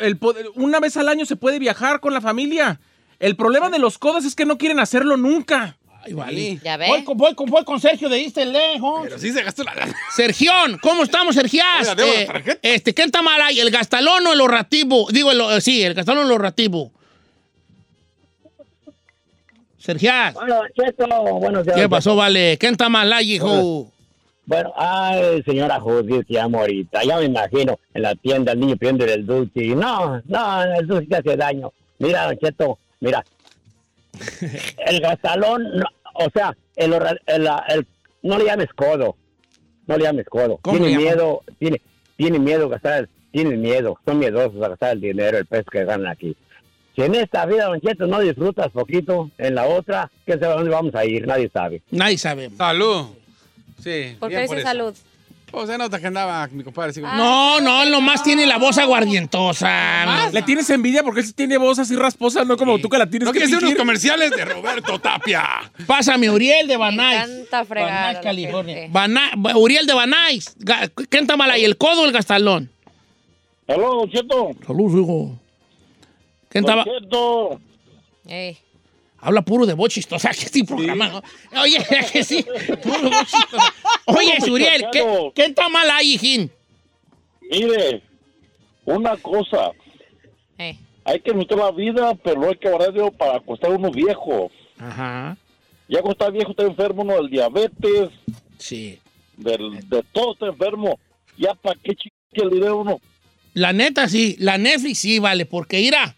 [0.00, 2.80] El poder- una vez al año se puede viajar con la familia.
[3.18, 5.76] El problema de los codos es que no quieren hacerlo nunca.
[6.04, 6.58] Ay, vale.
[6.64, 6.88] Ya ve.
[6.88, 9.02] Voy con, voy, con, voy con Sergio de East lejos.
[9.04, 9.94] Pero sí se gastó la lana.
[10.16, 11.80] Sergión, ¿cómo estamos, Sergiás?
[11.82, 12.58] Oiga, debo la Eh, tarjeta.
[12.62, 13.60] este, ¿qué está mal ahí?
[13.60, 15.06] ¿El gastalón o el ahorrativo?
[15.12, 16.90] Digo, el, eh, sí, el gastalón o el ahorrativo.
[19.78, 21.06] Sergiás, Bueno, Cheto,
[21.40, 21.76] buenos días.
[21.76, 22.56] ¿qué pasó, vale?
[22.58, 23.90] ¿Qué está mal ahí, hijo?
[24.46, 27.02] Bueno, ay, señora Judith, que amo ahorita.
[27.04, 29.64] Ya me imagino en la tienda el niño pidiendo el dulce.
[29.64, 31.72] y No, no, el dulce te hace daño.
[31.98, 33.24] Mira, Don Cheto, mira.
[34.86, 37.86] El gastalón, no, o sea, el, horra- el- el-
[38.22, 39.16] no le llames codo.
[39.86, 40.58] No le llames codo.
[40.62, 41.80] ¿Cómo Tiene miedo, tiene,
[42.16, 45.84] tienen miedo a gastar, tienen miedo, son miedosos a gastar el dinero, el peso que
[45.84, 46.36] ganan aquí.
[46.94, 50.56] Si en esta vida, Don Cheto, no disfrutas poquito, en la otra, ¿qué sabe a
[50.56, 51.26] dónde vamos a ir?
[51.26, 51.82] Nadie sabe.
[51.90, 52.50] Nadie sabe.
[52.50, 53.06] Salud.
[53.82, 54.16] Sí.
[54.20, 54.94] ¿Por qué dice salud?
[55.52, 58.78] Pues se nota que andaba mi compadre así como- No, no, nomás tiene la voz
[58.78, 60.30] aguardientosa.
[60.32, 63.06] Le tienes envidia porque él sí tiene voz así rasposa, no como tú que la
[63.08, 63.78] tienes No que quieres hacer unos fingir.
[63.78, 65.46] comerciales de Roberto Tapia.
[65.86, 67.22] Pásame Uriel de Banais.
[67.28, 68.74] encanta fregar a Banais, la California.
[68.76, 68.90] gente.
[68.92, 70.56] Bana- Uriel de Banais.
[70.58, 72.70] Ga- ¿Qué está mal ahí, el codo o el gastalón?
[73.68, 74.50] Aló, Don Cheto.
[74.66, 75.38] Salud, hijo.
[76.50, 76.84] ¿Qué Don?
[76.84, 77.60] Cheto.
[78.26, 78.58] Ey.
[79.24, 81.08] Habla puro de voz chistosa, que este programa,
[81.52, 81.62] ¿no?
[81.62, 81.78] Oye,
[82.12, 82.44] que sí,
[82.82, 83.74] puro voz chistosa.
[84.06, 85.32] Oye, Puro Uriel, ¿qué, mexicano.
[85.34, 86.50] ¿qué está mal ahí, hijín?
[87.50, 88.02] Mire,
[88.84, 89.70] una cosa.
[90.58, 90.76] Ey.
[91.04, 94.50] Hay que meter la vida, pero no hay que guardar dinero para acostar uno viejo.
[94.78, 95.36] Ajá.
[95.88, 98.08] Ya cuando está viejo está enfermo uno del diabetes,
[98.58, 98.98] Sí.
[99.36, 100.98] del, de todo está enfermo.
[101.38, 103.00] Ya para qué chique el dinero uno.
[103.54, 106.16] La neta sí, la Netflix sí, vale, porque irá.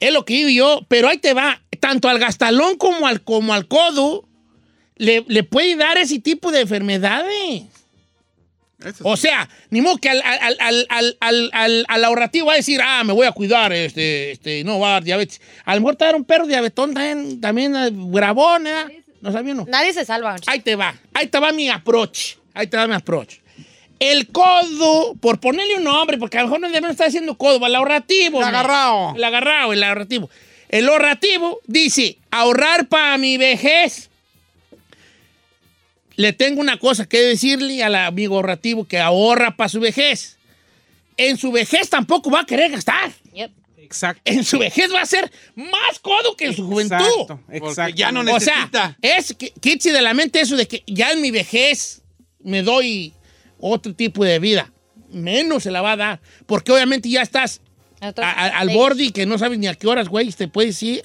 [0.00, 1.62] Es lo que digo yo, pero ahí te va.
[1.82, 4.28] Tanto al gastalón como al, como al codo
[4.94, 7.64] le, le puede dar ese tipo de enfermedades.
[8.84, 9.22] Eso O sí.
[9.22, 12.80] sea, ni modo que al, al, al, al, al, al- al ahorrativo va a decir,
[12.80, 15.40] ah, me voy a cuidar, este, este, no va a dar diabetes.
[15.64, 19.02] A lo mejor te va a dar un perro diabetón también, también eh, bravón, ¿eh?
[19.20, 19.64] ¿No sabía no?
[19.68, 20.36] Nadie se salva.
[20.46, 22.36] Ahí te va, ahí te va mi approach.
[22.54, 23.38] Ahí te va mi approach.
[23.98, 27.74] El codo, por ponerle un nombre, porque a lo mejor no estar diciendo codo, el
[27.74, 28.38] ahorrativo.
[28.38, 28.46] El ¿no?
[28.46, 29.14] agarrao.
[29.16, 30.30] El agarrado, el ahorrativo.
[30.72, 34.08] El ahorrativo dice, ahorrar para mi vejez.
[36.16, 40.38] Le tengo una cosa que decirle al amigo ahorrativo que ahorra para su vejez.
[41.18, 43.12] En su vejez tampoco va a querer gastar.
[43.34, 43.50] Yep.
[43.76, 44.22] Exacto.
[44.24, 47.36] En su vejez va a ser más codo que en su juventud.
[47.50, 48.96] Exacto, ya no O necesita.
[49.02, 52.00] sea, es que quítese de la mente eso de que ya en mi vejez
[52.40, 53.12] me doy
[53.58, 54.72] otro tipo de vida.
[55.10, 56.20] Menos se la va a dar.
[56.46, 57.60] Porque obviamente ya estás
[58.02, 58.12] a-
[58.46, 61.02] a- al y que no sabes ni a qué horas, güey, te puedes ir.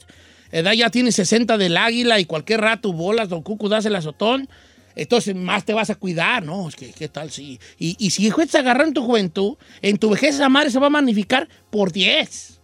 [0.51, 4.49] Edad ya tiene 60 del águila y cualquier rato bolas, don Cucu, das el azotón.
[4.95, 6.67] Entonces más te vas a cuidar, ¿no?
[6.69, 7.29] Es que, ¿qué tal?
[7.29, 7.59] Sí.
[7.77, 10.79] Y, y si hijo te agarra en tu juventud, en tu vejez esa madre se
[10.79, 12.59] va a magnificar por 10.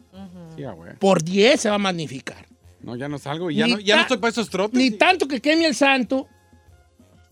[0.55, 0.93] Sí, ah, güey.
[0.97, 2.47] Por 10 se va a magnificar.
[2.81, 4.77] No, ya no salgo y ya, Ni no, ya no estoy para esos trotes.
[4.77, 6.27] Ni tanto que queme el santo,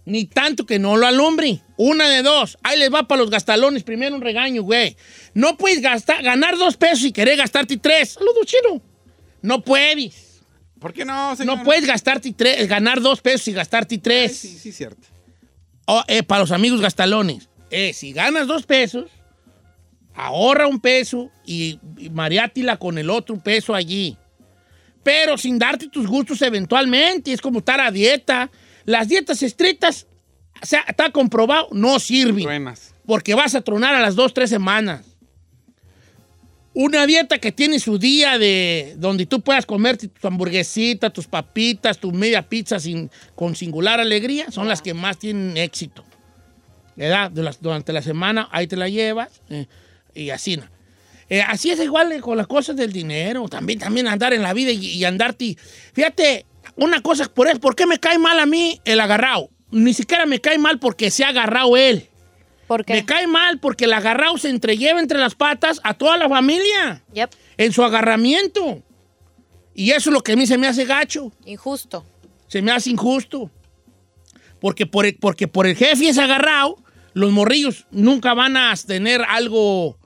[0.05, 1.61] ni tanto que no lo alumbre.
[1.77, 2.57] Una de dos.
[2.63, 3.83] Ahí les va para los gastalones.
[3.83, 4.95] Primero un regaño, güey.
[5.33, 8.11] No puedes gastar, ganar dos pesos y querer gastarte tres.
[8.11, 8.81] Saludos, chino.
[9.41, 10.41] No puedes.
[10.79, 11.57] ¿Por qué no, señor?
[11.57, 14.37] No puedes gastarte tres, ganar dos pesos y gastarte Ay, tres.
[14.37, 15.07] Sí, sí, cierto.
[15.85, 17.49] Oh, eh, para los amigos gastalones.
[17.69, 19.11] Eh, si ganas dos pesos,
[20.15, 24.17] ahorra un peso y, y mareátila con el otro peso allí.
[25.03, 27.31] Pero sin darte tus gustos eventualmente.
[27.31, 28.49] Es como estar a dieta.
[28.85, 30.07] Las dietas estrictas,
[30.61, 32.43] o sea, está comprobado, no sirven.
[32.43, 32.93] Truenas.
[33.05, 35.05] Porque vas a tronar a las dos, tres semanas.
[36.73, 41.97] Una dieta que tiene su día de donde tú puedas comerte tu hamburguesita, tus papitas,
[41.97, 46.05] tu media pizza sin, con singular alegría, son las que más tienen éxito.
[46.95, 47.31] ¿Verdad?
[47.59, 49.65] Durante la semana ahí te la llevas eh,
[50.13, 50.55] y así.
[50.55, 50.63] ¿no?
[51.31, 54.71] Eh, así es igual con las cosas del dinero, también, también andar en la vida
[54.71, 55.57] y, y andarte.
[55.93, 59.49] Fíjate, una cosa, por, eso, ¿por qué me cae mal a mí el agarrado?
[59.71, 62.07] Ni siquiera me cae mal porque se ha agarrado él.
[62.67, 62.93] ¿Por qué?
[62.93, 67.03] Me cae mal porque el agarrado se entrelleva entre las patas a toda la familia
[67.13, 67.31] Yep.
[67.57, 68.81] en su agarramiento.
[69.75, 72.05] Y eso es lo que a mí se me hace gacho, Injusto.
[72.47, 73.49] se me hace injusto.
[74.59, 76.77] Porque por el, porque por el jefe es agarrado,
[77.13, 79.97] los morrillos nunca van a tener algo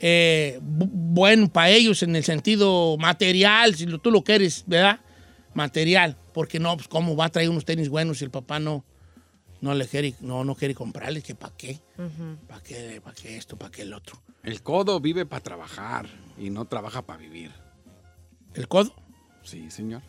[0.00, 5.00] eh, bu- bueno para ellos en el sentido material, si tú lo quieres, ¿verdad?
[5.54, 6.16] Material.
[6.32, 8.84] Porque no, pues cómo va a traer unos tenis buenos si el papá no,
[9.60, 11.80] no le quiere, no, no quiere comprarles, que para qué.
[12.48, 14.20] ¿Para qué, para qué esto, para qué el otro?
[14.42, 16.06] El codo vive para trabajar
[16.38, 17.50] y no trabaja para vivir.
[18.54, 18.94] ¿El codo?
[19.42, 20.02] Sí, señor.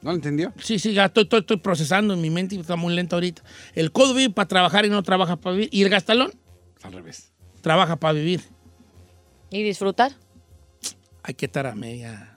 [0.00, 0.52] ¿No lo entendió?
[0.62, 3.42] Sí, sí, ya estoy, estoy- estoy procesando en mi mente y está muy lento ahorita.
[3.74, 5.68] El codo vive para trabajar y no trabaja para vivir.
[5.72, 6.32] ¿Y el gastalón?
[6.82, 7.32] Al revés.
[7.62, 8.42] Trabaja para vivir.
[9.50, 10.12] ¿Y disfrutar?
[11.24, 12.36] Hay que estar a media.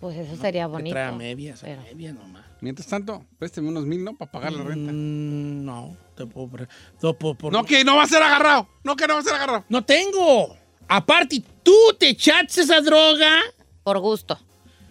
[0.00, 0.94] Pues eso sería bonito.
[0.94, 2.44] traer a medias, a Pero- medias nomás.
[2.60, 4.16] Mientras tanto, présteme unos mil, ¿no?
[4.16, 4.92] Para pagar la renta.
[4.92, 6.48] Mm, no, te puedo...
[6.48, 6.68] pre-
[7.02, 8.68] no puedo- por- No, que no va a ser agarrado.
[8.82, 9.64] No, que no va a ser agarrado.
[9.68, 10.56] No tengo.
[10.88, 13.40] Aparte, tú te echaste esa droga.
[13.82, 14.38] Por gusto.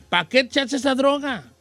[0.10, 1.52] ¿Para qué te echaste esa droga?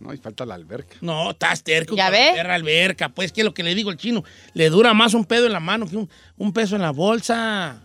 [0.00, 0.96] No, y falta la alberca.
[1.00, 1.94] No, estás terco.
[1.96, 3.08] ¿Ya con la alberca.
[3.08, 4.22] Pues, que es lo que le digo al chino?
[4.52, 7.83] Le dura más un pedo en la mano que un, un peso en la bolsa.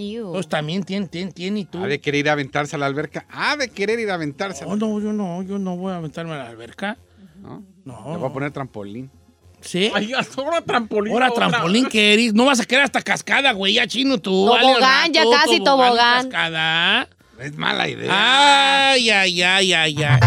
[0.00, 0.30] Iu.
[0.32, 1.82] Pues también tiene, tiene, tiene y tú.
[1.82, 3.26] Ha de querer ir a aventarse a la alberca.
[3.30, 4.62] Ha de querer ir a aventarse.
[4.62, 6.96] a No, la- no, yo no, yo no voy a aventarme a la alberca.
[7.42, 7.64] ¿No?
[7.84, 8.12] No.
[8.12, 9.10] Le voy a poner trampolín.
[9.60, 9.90] Sí.
[9.92, 11.12] Ay, hasta ahora trampolín.
[11.12, 12.32] Ahora trampolín que eres.
[12.32, 14.30] No vas a quedar hasta cascada, güey, ya chino tú.
[14.30, 16.28] Tobogán, vale, ya rato, casi y tobogán.
[16.30, 17.08] Cascada.
[17.40, 18.90] Es mala idea.
[18.92, 20.20] Ay, ay, ay, ay, ay.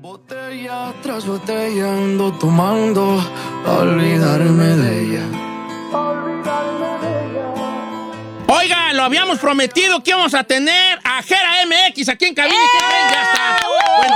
[0.00, 3.22] Botella tras botella ando tomando
[3.66, 5.24] olvidarme de ella.
[8.48, 12.56] Oiga, lo habíamos prometido que íbamos a tener a Jera MX aquí en cabina.
[12.56, 13.08] y ¿qué creen?
[13.10, 13.66] Ya está.
[13.98, 14.14] Bueno,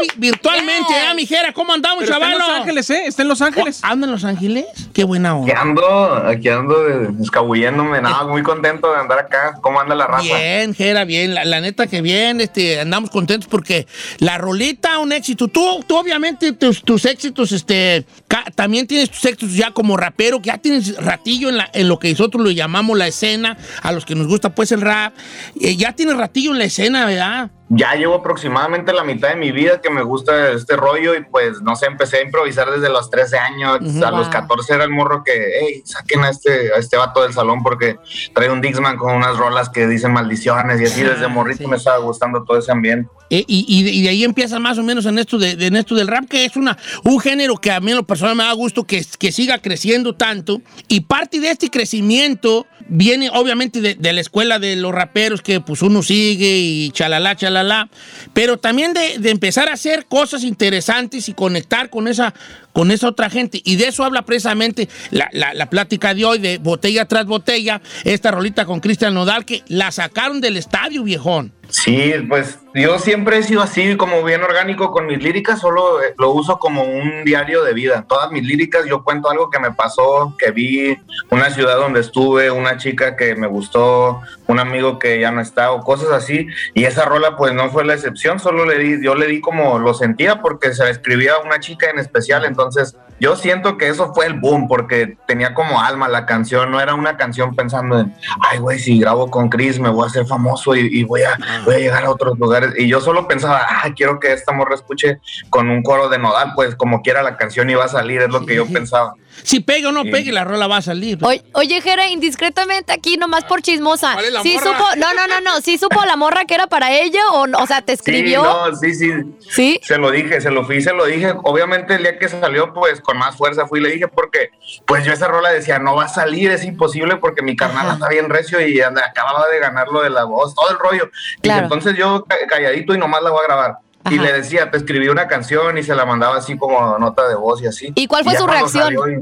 [0.00, 1.52] vi- virtualmente, ¿eh, mi Jera?
[1.52, 2.38] ¿Cómo andamos, Pero está en?
[2.38, 3.02] Los Ángeles, ¿eh?
[3.06, 3.80] Está en Los Ángeles.
[3.82, 4.66] ¿Anda en Los Ángeles?
[4.92, 5.60] Qué buena Aquí onda.
[5.60, 9.54] ando, aquí ando eh, escabulléndome, nada, muy contento de andar acá.
[9.60, 10.22] ¿Cómo anda la raza?
[10.24, 11.34] Bien, Jera, bien.
[11.34, 13.86] La, la neta que bien, este, andamos contentos porque
[14.18, 15.48] la rolita, un éxito.
[15.48, 18.06] Tú, tú obviamente, tus, tus éxitos, este,
[18.54, 21.98] también tienes tus éxitos ya como rapero, que ya tienes ratillo en, la, en lo
[21.98, 25.14] que nosotros lo llamamos la escena, a los que nos gusta pues el rap.
[25.60, 27.50] Eh, ya tienes ratillo en la escena, ¿verdad?
[27.70, 31.62] Ya llevo aproximadamente la mitad de mi vida que me gusta este rollo y pues
[31.62, 33.78] no sé, empecé a improvisar desde los 13 años.
[34.02, 34.30] A los Wow.
[34.30, 37.96] 14 era el morro que, hey, saquen a este, a este vato del salón porque
[38.34, 41.66] trae un Dixman con unas rolas que dicen maldiciones y así desde Ah, morrito sí.
[41.66, 43.08] me estaba gustando todo ese ambiente.
[43.30, 45.66] Eh, y, y de, y de ahí empiezas más o menos en esto, de, de-
[45.68, 48.36] en esto del rap, que es una, un género que a mí en lo personal
[48.36, 50.60] me da gusto que, que siga creciendo tanto.
[50.88, 55.82] Y parte de este crecimiento viene obviamente de, la escuela de los raperos que pues
[55.82, 57.88] uno sigue y chalala, chalala.
[58.32, 62.34] Pero también de, de empezar a hacer cosas interesantes y conectar con esa,
[62.72, 63.60] con esa otra gente.
[63.64, 67.80] Y de eso habla precisamente la, la- la plática de hoy, de botella tras botella,
[68.04, 71.52] esta rolita con Cristian Nodal, que la sacaron del estadio, viejón.
[71.74, 76.14] Sí, pues yo siempre he sido así, como bien orgánico con mis líricas, solo eh,
[76.16, 78.04] lo uso como un diario de vida.
[78.08, 80.96] Todas mis líricas yo cuento algo que me pasó, que vi,
[81.30, 85.72] una ciudad donde estuve, una chica que me gustó, un amigo que ya no está
[85.72, 86.46] o cosas así.
[86.74, 89.80] Y esa rola pues no fue la excepción, solo le di, yo le di como
[89.80, 93.88] lo sentía porque se la escribía a una chica en especial, entonces yo siento que
[93.88, 98.00] eso fue el boom porque tenía como alma la canción, no era una canción pensando
[98.00, 98.14] en,
[98.50, 101.38] ay güey, si grabo con Chris me voy a hacer famoso y, y voy, a,
[101.64, 102.74] voy a llegar a otros lugares.
[102.76, 106.52] Y yo solo pensaba, ah, quiero que esta morra escuche con un coro de nodal,
[106.54, 109.14] pues como quiera la canción iba a salir, es lo que yo pensaba.
[109.42, 110.10] Si pega o no Sí.
[110.10, 111.18] pegue, la rola va a salir.
[111.22, 114.12] Oye, oye, Jera, indiscretamente aquí, nomás por chismosa.
[114.14, 114.66] ¿Cuál es la ¿Sí morra?
[114.78, 114.84] supo?
[114.96, 115.60] No, no, no, no.
[115.60, 117.58] ¿Sí supo la morra que era para ella o no?
[117.58, 118.42] O sea, ¿te escribió?
[118.42, 119.10] Sí, no, sí, sí.
[119.50, 119.80] ¿Sí?
[119.82, 121.34] Se lo dije, se lo fui, se lo dije.
[121.44, 124.50] Obviamente el día que salió, pues con más fuerza fui y le dije porque,
[124.86, 127.94] pues yo esa rola decía, no va a salir, es imposible porque mi carnal Ajá.
[127.94, 131.10] anda bien recio y anda, acababa de ganar lo de la voz, todo el rollo.
[131.42, 133.74] Y entonces yo ca- calladito y nomás la voy a grabar.
[134.10, 137.34] Y le decía, te escribí una canción y se la mandaba así como nota de
[137.36, 137.92] voz y así.
[137.94, 138.84] ¿Y cuál fue su reacción?
[138.84, 139.20] salió y-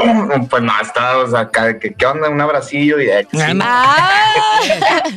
[0.50, 2.28] pues no, estaba, o sea, ¿qué, qué onda?
[2.28, 3.38] Un abracillo y eh, sí.
[3.62, 4.22] Ah,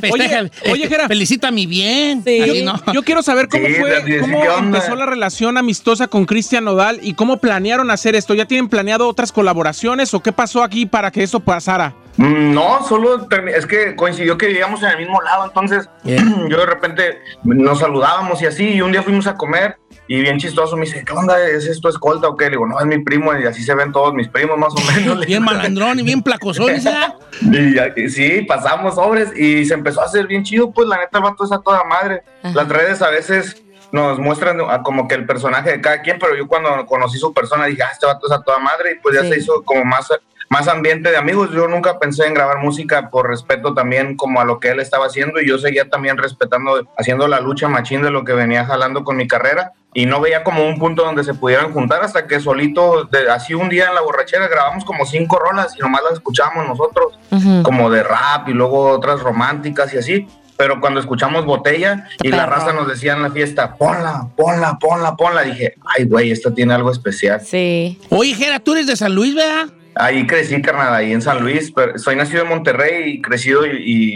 [0.11, 1.07] Oye, oye, Jera.
[1.07, 2.23] felicítame bien.
[2.23, 2.41] Sí.
[2.41, 2.75] Así, ¿no?
[2.93, 7.13] Yo quiero saber cómo Sí, fue, cómo empezó la relación amistosa con Cristian Nodal y
[7.13, 8.33] cómo planearon hacer esto.
[8.33, 11.93] ¿Ya tienen planeado otras colaboraciones o qué pasó aquí para que eso pasara?
[12.17, 16.65] Mm, No, solo es que coincidió que vivíamos en el mismo lado, entonces yo de
[16.65, 19.77] repente nos saludábamos y así, y un día fuimos a comer
[20.07, 21.39] y bien chistoso me dice, ¿qué onda?
[21.47, 22.45] ¿Es esto escolta o qué?
[22.45, 24.91] Le digo, no, es mi primo y así se ven todos mis primos más o
[24.93, 25.25] menos.
[25.25, 26.71] Bien malandrón y bien placosón.
[27.41, 31.17] Y, y sí, pasamos sobres y se empezó a hacer bien chido, pues la neta
[31.17, 32.21] el vato es a toda madre.
[32.43, 32.53] Ajá.
[32.55, 36.35] Las redes a veces nos muestran a como que el personaje de cada quien, pero
[36.35, 39.15] yo cuando conocí su persona dije, ah, este vato es a toda madre y pues
[39.15, 39.29] ya Sí.
[39.29, 40.07] se hizo como más,
[40.53, 41.49] más ambiente de amigos.
[41.51, 45.07] Yo nunca pensé en grabar música por respeto también como a lo que él estaba
[45.07, 49.03] haciendo y yo seguía también respetando, haciendo la lucha machín de lo que venía jalando
[49.03, 52.39] con mi carrera y no veía como un punto donde se pudieran juntar hasta que
[52.39, 56.13] solito, de- así un día en la borrachera grabamos como cinco rolas y nomás las
[56.13, 57.63] escuchábamos nosotros Ujú.
[57.63, 60.27] como de rap y luego otras románticas y así.
[60.55, 62.51] Pero cuando escuchamos botella y la Perro.
[62.57, 66.75] raza nos decía en la fiesta, ponla, ponla, ponla, ponla, dije, ay, güey, esto tiene
[66.75, 67.41] algo especial.
[67.41, 67.99] Sí.
[68.09, 69.73] Oye, Jera, tú eres de San Luis, ¿verdad?
[69.95, 71.71] Ahí crecí, carnal, ahí en San Luis.
[71.75, 73.69] Pero soy nacido en Monterrey y crecido y,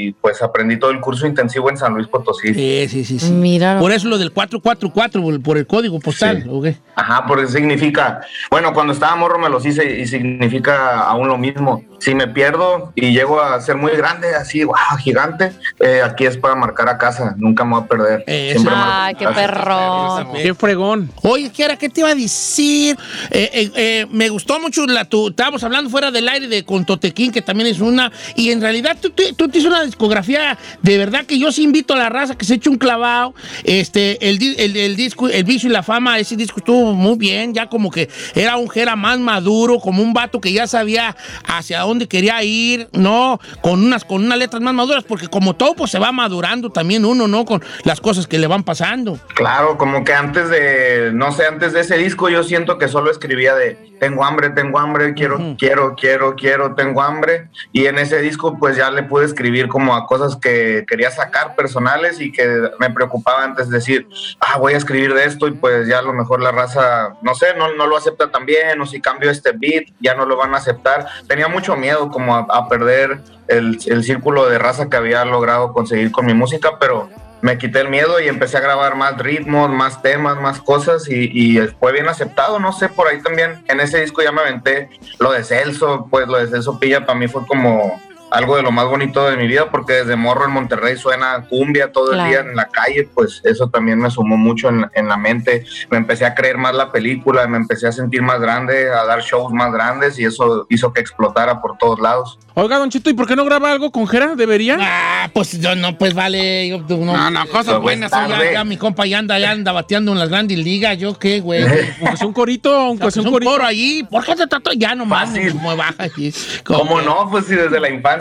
[0.07, 2.53] y, pues aprendí todo el curso intensivo en San Luis Potosí.
[2.53, 3.19] Sí, sí, sí.
[3.19, 3.31] sí.
[3.31, 3.79] Mira.
[3.79, 6.49] Por eso lo del 444, por, por el código postal, Sí.
[6.51, 6.75] ¿o qué?
[6.95, 11.83] Ajá, porque significa, bueno, cuando estaba morro me los hice y significa aún lo mismo.
[11.99, 16.37] Si me pierdo y llego a ser muy grande, así, wow, gigante, eh, aquí es
[16.37, 18.23] para marcar a casa, nunca me voy a perder.
[18.27, 19.35] Siempre Ay, qué casa.
[19.35, 20.33] perro.
[20.33, 21.11] Qué fregón.
[21.23, 21.77] Oye, ¿qué era?
[21.77, 22.97] ¿Qué te iba a decir?
[23.31, 25.29] Eh, eh, eh, me gustó mucho la tu.
[25.29, 28.11] Estábamos hablando fuera del aire de Contotequín, que también es una.
[28.35, 31.93] Y en realidad tú, tú, tú tienes una discografía de verdad que yo sí invito
[31.93, 33.33] a la raza que se eche un clavado.
[33.63, 37.53] Este, el, el, el disco, El vicio y la fama, ese disco estuvo muy bien.
[37.53, 41.85] Ya como que era un Jera más maduro, como un vato que ya sabía hacia
[41.87, 43.39] dónde quería ir, ¿no?
[43.61, 47.05] Con unas, con unas letras más maduras, porque como todo, pues se va madurando también
[47.05, 47.45] uno, ¿no?
[47.45, 49.19] Con las cosas que le van pasando.
[49.35, 53.11] Claro, como que antes de, no sé, antes de ese disco yo siento que solo
[53.11, 57.49] escribía de tengo hambre, tengo hambre, quiero, quiero, quiero, quiero, tengo hambre.
[57.71, 61.55] Y en ese disco pues ya le pude escribir como a cosas que quería sacar
[61.55, 64.07] personales y que me preocupaba antes de decir,
[64.39, 67.35] ah, voy a escribir de esto y pues ya a lo mejor la raza, no
[67.35, 70.37] sé, no, no lo acepta tan bien o si cambio este beat ya no lo
[70.37, 71.07] van a aceptar.
[71.27, 75.73] Tenía mucho miedo como a, a perder el, el círculo de raza que había logrado
[75.73, 77.09] conseguir con mi música, pero
[77.41, 81.29] me quité el miedo y empecé a grabar más ritmos, más temas, más cosas y,
[81.33, 84.89] y fue bien aceptado, no sé, por ahí también en ese disco ya me aventé
[85.19, 87.99] lo de Celso, pues lo de Celso Pilla para mí fue como
[88.31, 91.91] algo de lo más bonito de mi vida porque desde morro en Monterrey suena cumbia
[91.91, 95.17] todo el día en la calle, pues eso también me sumó mucho en, en la
[95.17, 99.05] mente, me empecé a creer más la película, me empecé a sentir más grande, a
[99.05, 102.37] dar shows más grandes y eso hizo que explotara por todos lados.
[102.55, 104.33] Oiga, Don Chito, ¿y por qué no graba algo con Jera?
[104.35, 104.77] ¿Debería?
[104.79, 106.67] Ah, pues yo no, pues vale.
[106.69, 108.09] Yo, no, No, no, cosas Pues buenas.
[108.11, 108.33] tarde.
[108.45, 110.97] ya, ya mi compa ya anda, ya anda bateando en las grandes ligas.
[110.97, 111.63] ¿Yo qué, güey?
[112.01, 113.51] Aunque sea un corito, aunque Pues sea un un corito.
[113.51, 114.03] coro allí.
[114.09, 114.71] ¿Por qué te trato?
[114.75, 115.53] Ya nomás Fácil.
[115.53, 116.33] me baja aquí.
[116.63, 117.27] ¿Cómo no?
[117.29, 118.16] Pues si desde la infancia,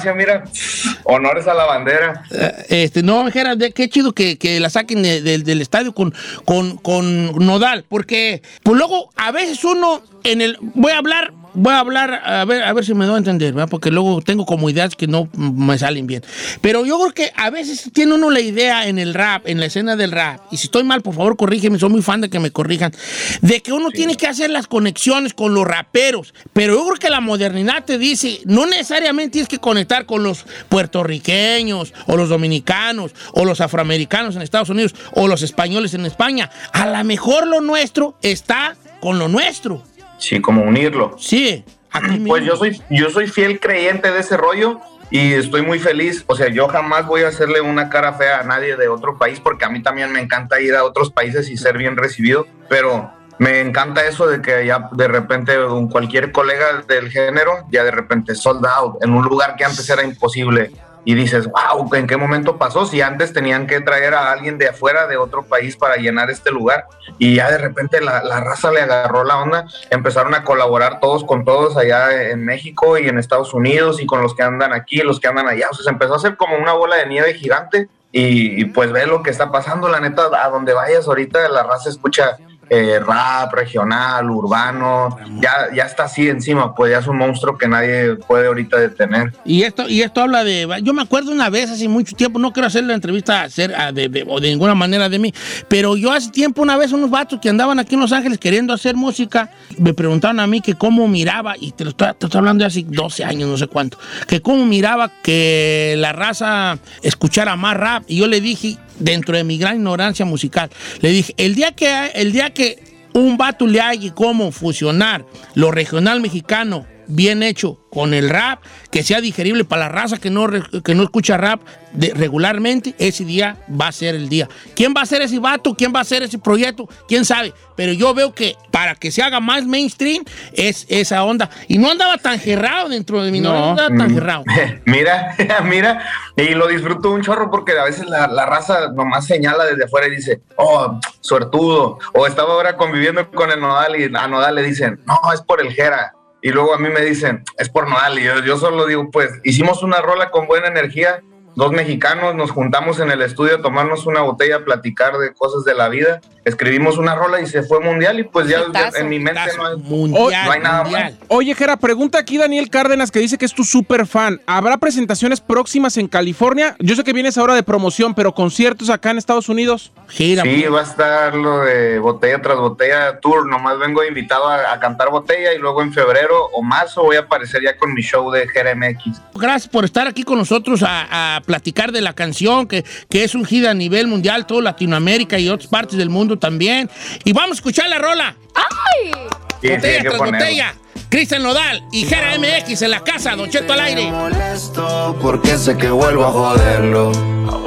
[1.04, 2.22] honores a la bandera.
[2.30, 2.52] Eh,
[2.84, 6.12] Este, no, Gerard, qué chido que, que la saquen de- del estadio con,
[6.44, 11.72] con, con Nodal, porque pues luego a veces uno en el voy a hablar, voy
[11.72, 13.68] a hablar a ver a ver si me doy a entender, ¿verdad?
[13.68, 16.22] Porque luego tengo como ideas que no me salen bien.
[16.60, 19.66] Pero yo creo que a veces tiene uno la idea en el rap, en la
[19.66, 22.38] escena del rap, y si estoy mal, por favor, corrígeme, soy muy fan de que
[22.38, 22.92] me corrijan,
[23.40, 27.10] de que uno tiene que hacer las conexiones con los raperos, pero yo creo que
[27.10, 33.12] la modernidad te dice, no necesariamente tienes que conectar con los puertorriqueños o los dominicanos
[33.32, 36.50] o los afroamericanos en Estados Unidos o los españoles en España.
[36.72, 39.82] A lo mejor lo nuestro está con lo nuestro.
[40.18, 41.14] Sí, como unirlo.
[41.18, 42.36] Sí, aquí Pues mismo.
[42.38, 46.24] yo soy, yo soy fiel creyente de ese rollo y estoy muy feliz.
[46.26, 49.40] O sea, yo jamás voy a hacerle una cara fea a nadie de otro país
[49.40, 53.12] porque a mí también me encanta ir a otros países y ser bien recibido, pero
[53.38, 57.90] me encanta eso de que ya de repente un- cualquier colega del género ya de
[57.90, 60.72] repente sold out en un lugar que antes era imposible.
[61.08, 62.84] Y dices, wow, ¿en qué momento pasó?
[62.84, 66.50] Si antes tenían que traer a alguien de afuera, de otro país, para llenar este
[66.50, 70.98] lugar, y ya de repente la, la raza le agarró la onda, empezaron a colaborar
[70.98, 74.72] todos con todos allá en México y en Estados Unidos, y con los que andan
[74.72, 75.68] aquí, los que andan allá.
[75.70, 78.90] O sea, se empezó a hacer como una bola de nieve gigante, y, y pues
[78.90, 82.36] ve lo que está pasando, la neta, a donde vayas ahorita, la raza escucha
[82.68, 87.68] eh, rap, regional, urbano, ya, ya está así encima, pues ya es un monstruo que
[87.68, 89.32] nadie puede ahorita detener.
[89.44, 90.66] Y esto, y esto habla de.
[90.82, 93.92] Yo me acuerdo una vez hace mucho tiempo, no quiero hacer la entrevista hacer, a-
[93.92, 95.32] de, de- o de ninguna manera de mí,
[95.68, 98.72] pero yo hace tiempo, una vez, unos vatos que andaban aquí en Los Ángeles queriendo
[98.72, 102.38] hacer música, me preguntaron a mí que cómo miraba, y te lo estoy, te estoy
[102.38, 107.54] hablando de hace 12 años, no sé cuánto, que cómo miraba que la raza escuchara
[107.56, 111.54] más rap, y yo le dije, dentro de mi gran ignorancia musical, le dije, el
[111.54, 112.78] día que, el día que
[113.12, 119.02] un vato le haga cómo fusionar lo regional mexicano bien hecho con el rap, que
[119.02, 120.46] sea digerible para la raza que no,
[120.84, 124.48] que no escucha rap de- regularmente, ese día va a ser el día.
[124.74, 125.74] ¿Quién va a ser ese vato?
[125.74, 126.86] ¿Quién va a ser ese proyecto?
[127.08, 127.54] ¿Quién sabe?
[127.74, 131.48] Pero yo veo que para que se haga más mainstream es esa onda.
[131.68, 133.70] Y no andaba tan gerrado dentro de mi no, No.
[133.70, 134.44] andaba tan gerrado.
[134.84, 136.04] Mira, mira,
[136.36, 140.06] y lo disfruto un chorro porque a veces la, la raza nomás señala desde afuera
[140.08, 141.98] y dice, oh, suertudo.
[142.14, 145.60] O estaba ahora conviviendo con el Nodal y a Nodal le dicen, no, es por
[145.60, 146.12] el Jera.
[146.46, 148.20] Y luego a mí me dicen, es por Nodal.
[148.20, 151.20] Y yo, yo solo digo, pues, hicimos una rola con buena energía,
[151.56, 155.64] dos mexicanos, nos juntamos en el estudio a tomarnos una botella, a platicar de cosas
[155.64, 158.62] de la vida, escribimos una rola y se fue mundial y pues ya,
[158.96, 161.16] en mi mente no hay, mundial, no hay nada mundial.
[161.18, 161.28] más.
[161.28, 164.40] Oye, Jera, pregunta aquí Daniel Cárdenas que dice que es tu super fan.
[164.46, 166.76] ¿Habrá presentaciones próximas en California?
[166.78, 169.90] Yo sé que vienes ahora de promoción, pero conciertos acá en Estados Unidos.
[170.08, 173.48] Gira, Sí, va a estar lo de botella tras botella tour.
[173.48, 177.20] Nomás vengo invitado a, a cantar botella y luego en febrero o marzo voy a
[177.20, 179.20] aparecer ya con mi show de GRMX.
[179.34, 183.34] Gracias por estar aquí con nosotros a, a platicar de la canción, que, que es
[183.34, 186.90] un hit a nivel mundial, todo Latinoamérica y otras partes del mundo también.
[187.24, 188.36] Y vamos a escuchar la rola.
[188.54, 189.12] ¡Ay!
[189.60, 190.38] Sí, botella tras ponerlo.
[190.38, 190.74] botella.
[191.08, 194.10] Cristian Nodal y Jera MX en la casa, Don Cheto al aire.
[194.10, 197.12] molesto porque sé que vuelvo a joderlo.
[197.12, 197.64] Don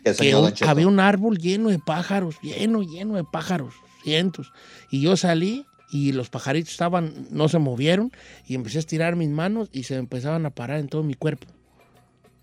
[0.06, 4.54] ¿Qué que soñó, había un árbol lleno de pájaros, lleno, lleno de pájaros, cientos.
[4.92, 8.12] Y yo salí y los pajaritos estaban, no se movieron
[8.46, 11.48] y empecé a estirar mis manos y se empezaban a parar en todo mi cuerpo.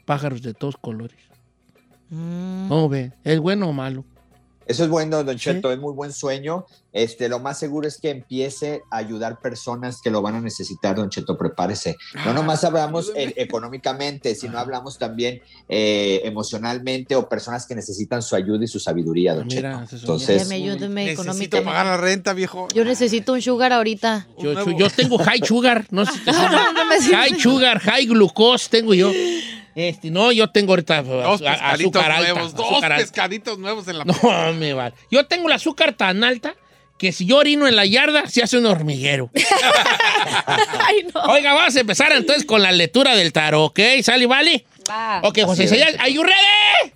[0.05, 1.18] Pájaros de todos colores.
[2.11, 2.68] Mm.
[2.68, 3.12] ¿Cómo ve?
[3.24, 4.05] ¿Es bueno o malo?
[4.67, 6.67] Eso es bueno, Don Cheto, es muy buen sueño.
[6.93, 10.97] Este, lo más seguro es que empiece a ayudar personas que lo van a necesitar,
[10.97, 11.97] Don Cheto, prepárese.
[12.25, 18.35] No nomás hablamos eh, económicamente, sino hablamos también eh, emocionalmente o personas que necesitan su
[18.35, 19.97] ayuda y su sabiduría, Don Mira, Cheto.
[19.97, 22.67] Entonces, ayúdame Necesito pagar la renta, viejo.
[22.75, 24.27] Yo necesito un sugar ahorita.
[24.39, 26.33] Yo, yo tengo high sugar, no sé si te.
[27.17, 29.12] High sugar, high glucose tengo yo.
[29.77, 32.33] Este, no, yo tengo ahorita Dos a- pescaditos azúcar alta.
[32.33, 33.05] nuevos, dos azúcar alta.
[33.05, 34.05] pescaditos nuevos en la...
[34.07, 34.95] No, me vale.
[35.11, 36.55] Yo tengo el azúcar tan alta
[36.99, 39.29] que si yo orino en la yarda, se hace un hormiguero.
[40.47, 41.20] Ay, no.
[41.24, 43.81] Oiga, vamos a empezar entonces con la lectura del tarot, ¿ok?
[44.03, 44.64] ¿Sale, vale?
[44.89, 45.20] Va.
[45.24, 45.64] Ok, José.
[45.64, 46.93] Isaías, ¿are you ready?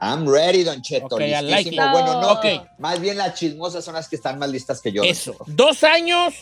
[0.00, 1.06] I'm ready, Don Cheto.
[1.06, 1.84] Ok, I like listísimo.
[1.84, 1.90] it.
[1.92, 2.46] Bueno, no, Ok.
[2.78, 5.02] más bien las chismosas son las que están más listas que yo.
[5.02, 5.36] Eso.
[5.46, 6.34] Dos años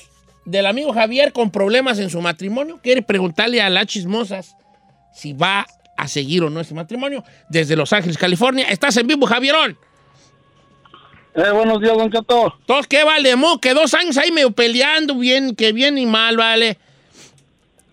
[0.44, 2.80] del amigo Javier con problemas en su matrimonio.
[2.82, 4.56] Quiere preguntarle a las chismosas
[5.12, 7.22] si va a seguir o no ese matrimonio.
[7.48, 8.66] Desde Los Ángeles, California.
[8.68, 9.76] ¿Estás en vivo, Javierón?
[11.34, 12.54] Eh, buenos días, Don Cheto.
[12.60, 13.58] Entonces, ¿qué vale, mo?
[13.58, 16.78] Que dos años ahí medio peleando, bien, que bien y mal, ¿vale?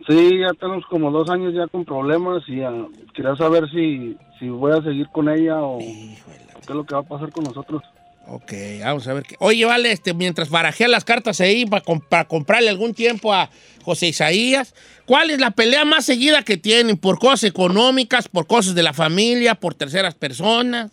[0.08, 4.50] Sí, ya tenemos como dos años ya con problemas y ah, quería saber si, si
[4.50, 7.84] voy a seguir con ella o qué es lo que va a pasar con nosotros.
[8.32, 8.54] Ok,
[8.84, 9.36] vamos a ver qué.
[9.40, 13.50] Oye, vale, este, mientras barajea las cartas ahí para, para comprarle algún tiempo a
[13.84, 14.76] José Isaías,
[15.06, 16.98] ¿cuál es la pelea más seguida que tienen?
[16.98, 20.92] ¿Por cosas económicas, por cosas de la familia, por terceras personas?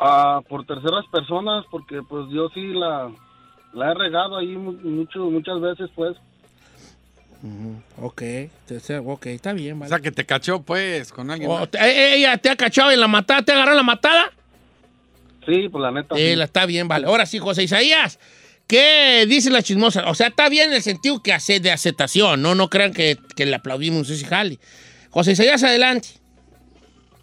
[0.00, 3.10] Ah, por terceras personas, porque pues yo sí la,
[3.74, 6.16] la he regado ahí mu- mucho, muchas veces, pues.
[8.00, 8.22] Ok,
[9.04, 9.90] ok, está bien, O vale.
[9.90, 11.50] sea, que te cachó, pues, con alguien.
[11.50, 13.42] Oh, eh, ¿Ella te ha cachado en la matada?
[13.42, 14.32] ¿Te agarró en la matada?
[15.48, 16.14] Sí, pues la neta.
[16.14, 16.36] Sí, sí.
[16.36, 17.06] la está bien, vale.
[17.06, 18.18] Ahora sí, José Isaías,
[18.66, 20.08] ¿qué dice la chismosa?
[20.10, 22.54] O sea, está bien en el sentido que hace de aceptación, ¿no?
[22.54, 24.58] No crean que, que le aplaudimos ese jale.
[25.10, 26.08] José Isaías, adelante.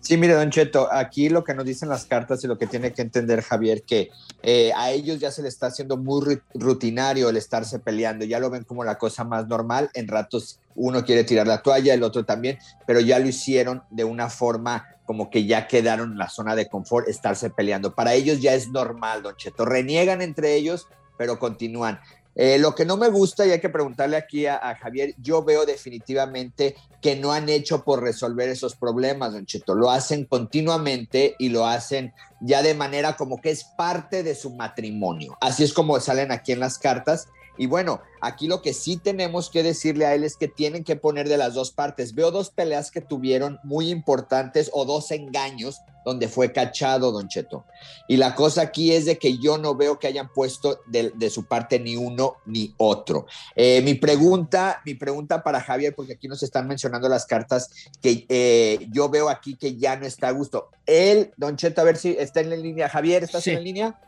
[0.02, 2.94] Sí, mire, Don Cheto, aquí lo que nos dicen las cartas y lo que tiene
[2.94, 4.10] que entender Javier, que
[4.44, 8.40] eh, a ellos ya se le está haciendo muy ru- rutinario el estarse peleando, ya
[8.40, 12.04] lo ven como la cosa más normal, en ratos uno quiere tirar la toalla, el
[12.04, 16.30] otro también, pero ya lo hicieron de una forma como que ya quedaron en la
[16.30, 17.94] zona de confort, estarse peleando.
[17.94, 20.88] Para ellos ya es normal, Don Cheto, reniegan entre ellos,
[21.18, 22.00] pero continúan.
[22.38, 25.44] Eh, lo que no me gusta, y hay que preguntarle aquí a, a Javier, yo
[25.44, 29.74] veo definitivamente que no han hecho por resolver esos problemas, Don Cheto.
[29.74, 34.50] Lo hacen continuamente y lo hacen ya de manera como que es parte de su
[34.50, 35.38] matrimonio.
[35.40, 37.30] Así es como salen aquí en las cartas.
[37.58, 40.96] Y bueno, aquí lo que sí tenemos que decirle a él es que tienen que
[40.96, 42.14] poner de las dos partes.
[42.16, 47.66] Veo dos peleas que tuvieron muy importantes o dos engaños donde fue cachado, Don Cheto.
[48.08, 51.30] Y la cosa aquí es de que yo no veo que hayan puesto de, de
[51.32, 53.26] su parte ni uno ni otro.
[53.56, 57.72] Eh, mi pregunta, mi pregunta para Javier, porque aquí nos están mencionando las cartas
[58.04, 60.70] que eh, yo veo aquí que ya no está a gusto.
[60.86, 62.88] Él, Don Cheto, a ver si está en la línea.
[62.88, 63.50] Javier, ¿estás Sí.
[63.50, 64.00] en la línea?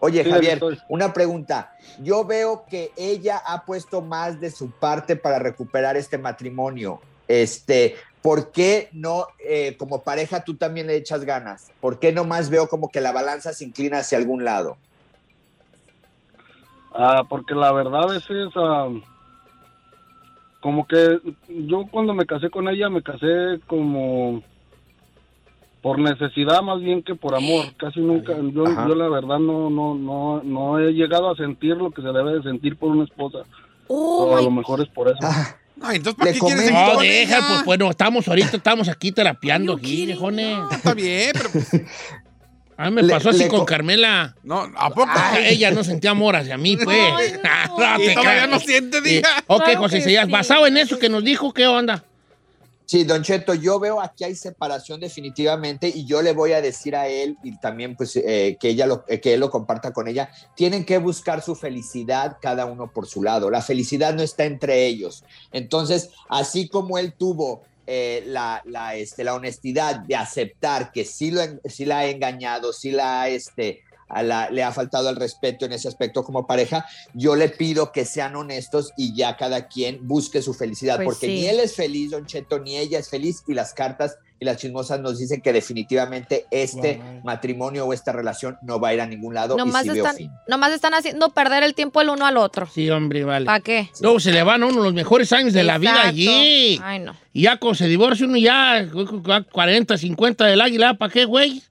[0.00, 1.72] Oye, Sí, Javier, una pregunta.
[2.02, 7.00] Yo veo que ella ha puesto más de su parte para recuperar este matrimonio.
[7.28, 11.70] Este, ¿por qué no, eh, como pareja, tú también le echas ganas?
[11.80, 14.76] ¿Por qué nomás veo como que la balanza se inclina hacia algún lado?
[16.92, 18.88] Ah, porque la verdad a veces, ah,
[20.60, 24.42] como que yo cuando me casé con ella me casé como
[25.86, 27.66] por necesidad más bien que por amor.
[27.76, 31.92] Casi nunca, yo, yo la verdad no, no, no, no he llegado a sentir lo
[31.92, 33.38] que se debe de sentir por una esposa.
[33.86, 35.18] Oh, o a lo mejor es por eso.
[35.76, 39.12] No, entonces, ¿para Le qué quieres No, deja, pues bueno, estamos ahorita, estamos aquí
[39.68, 40.06] you aquí, kidding?
[40.06, 40.58] viejones.
[40.72, 41.70] Está bien, pero pues,
[42.78, 44.34] A mí me Le- pasó así con co- Carmela.
[44.42, 45.06] no, ¿a poco?
[45.14, 46.98] Ah, ella no sentía amor hacia mí, pues.
[47.16, 47.78] Ay, no.
[47.78, 49.08] No te y todavía no siente, Sí.
[49.08, 49.28] diga.
[49.46, 50.32] Ok, Claro José sí.
[50.32, 52.02] basado en eso que nos dijo, ¿qué onda?
[52.86, 56.94] Sí, Don Cheto, yo veo aquí hay separación definitivamente y yo le voy a decir
[56.94, 60.06] a él y también pues eh, que ella lo, eh, que él lo comparta con
[60.06, 60.30] ella.
[60.54, 63.50] Tienen que buscar su felicidad cada uno por su lado.
[63.50, 65.24] La felicidad no está entre ellos.
[65.50, 68.62] Entonces, así como él tuvo eh, la,
[68.94, 73.28] este, la honestidad de aceptar que sí, lo, sí la ha engañado, sí la, ha,
[73.28, 77.48] este, a la- le ha faltado el respeto en ese aspecto como pareja, yo le
[77.48, 81.32] pido que sean honestos y ya cada quien busque su felicidad, Pues porque sí.
[81.34, 84.58] ni él es feliz, Don Cheto, ni ella es feliz y las cartas y las
[84.58, 87.20] chismosas nos dicen que definitivamente este Wow.
[87.24, 90.16] matrimonio o esta relación no va a ir a ningún lado Nomás y sí están,
[90.46, 92.66] nomás están haciendo perder el tiempo el uno al otro.
[92.72, 93.46] Sí, hombre, vale.
[93.46, 93.88] ¿Para qué?
[94.02, 96.78] Luego se le van a uno los mejores años de la vida allí.
[96.84, 97.16] Ay, no.
[97.32, 98.86] Y ya cuando se divorcia uno ya
[99.50, 101.62] 40, 50 del águila, ¿para qué, güey?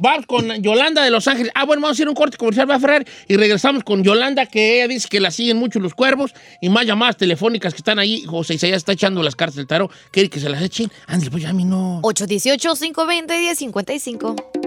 [0.00, 1.52] Pues con Yolanda de Los Ángeles.
[1.54, 3.06] Ah, bueno, vamos a hacer un corte comercial, va a Ferrer.
[3.28, 6.34] Y regresamos con Yolanda, que ella dice que la siguen mucho los cuervos.
[6.60, 8.24] Y más llamadas telefónicas que están ahí.
[8.24, 9.90] José Isaías está echando las cartas del tarot.
[10.10, 10.90] Quiere que se las echen.
[11.06, 12.00] Ándale, pues ya a mí no.
[12.02, 14.65] 818 520 1055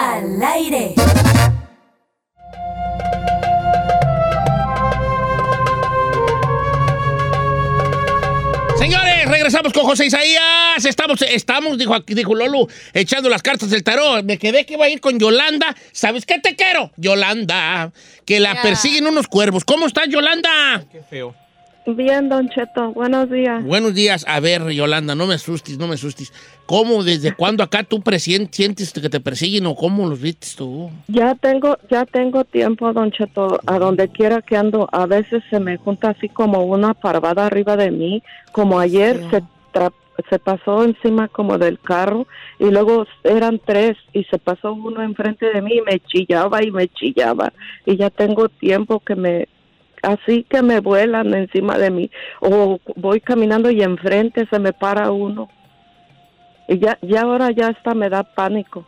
[0.00, 0.94] al aire.
[8.78, 10.84] Señores, regresamos con José Isaías.
[10.86, 14.24] Estamos, estamos, dijo aquí, dijo Lolo, echando las cartas del tarot.
[14.24, 15.76] Me quedé que iba a ir con Yolanda.
[15.92, 16.90] ¿Sabes qué te quiero?
[16.96, 17.92] Yolanda,
[18.24, 19.66] que la persiguen unos cuervos.
[19.66, 20.82] ¿Cómo estás, Yolanda?
[20.90, 21.34] Qué feo.
[21.86, 23.64] Bien, Don Cheto, buenos días.
[23.64, 24.24] Buenos días.
[24.28, 26.32] A ver, Yolanda, no me asustes, no me asustes.
[26.66, 30.90] ¿Cómo, desde cuándo acá tú sientes que te persiguen o cómo los viste tú?
[31.08, 35.58] Ya tengo, ya tengo tiempo, Don Cheto, a donde quiera que ando, a veces se
[35.58, 38.22] me junta así como una parvada arriba de mí,
[38.52, 39.92] como ayer se, tra-
[40.28, 42.26] se pasó encima como del carro
[42.58, 46.70] y luego eran tres y se pasó uno enfrente de mí y me chillaba y
[46.70, 47.52] me chillaba
[47.86, 49.48] y ya tengo tiempo que me
[50.02, 55.10] así que me vuelan encima de mí o voy caminando y enfrente se me para
[55.10, 55.48] uno
[56.68, 58.86] y ya ya ahora ya hasta me da pánico.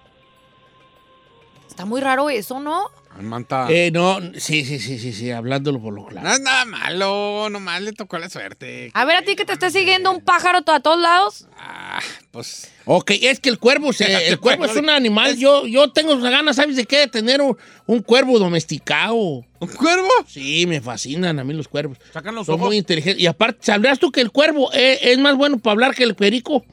[1.73, 2.91] Está muy raro eso, ¿no?
[3.19, 3.67] Manta.
[3.71, 6.29] Eh, no, sí, sí, sí, sí, sí, hablándolo por lo claro.
[6.29, 8.91] No es nada malo, nomás le tocó la suerte.
[8.93, 11.47] A ver, a ti que te esté siguiendo un pájaro a todos lados.
[11.59, 12.01] Ah,
[12.31, 12.71] pues.
[12.85, 15.35] Ok, es que el cuervo, se- Fíjate, el cuervo es un animal.
[15.39, 16.99] Yo, yo tengo ganas, ¿sabes de qué?
[16.99, 17.57] De tener un,
[17.87, 19.15] un cuervo domesticado.
[19.15, 20.09] ¿Un cuervo?
[20.27, 21.97] Sí, me fascinan a mí los cuervos.
[22.13, 22.67] Sacan los Son ojos.
[22.67, 23.23] muy inteligentes.
[23.23, 26.15] Y aparte, ¿sabrías tú que el cuervo es, es más bueno para hablar que el
[26.15, 26.67] perico?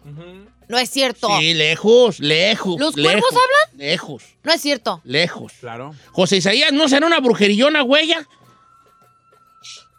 [0.69, 1.27] No es cierto.
[1.39, 2.79] Sí, lejos, lejos.
[2.79, 3.77] ¿Los lejos, cuervos hablan?
[3.77, 5.01] Lejos, No es cierto.
[5.03, 5.51] lejos.
[5.59, 5.93] Claro.
[6.11, 8.25] José Isaías, ¿no será una brujerillona, huella?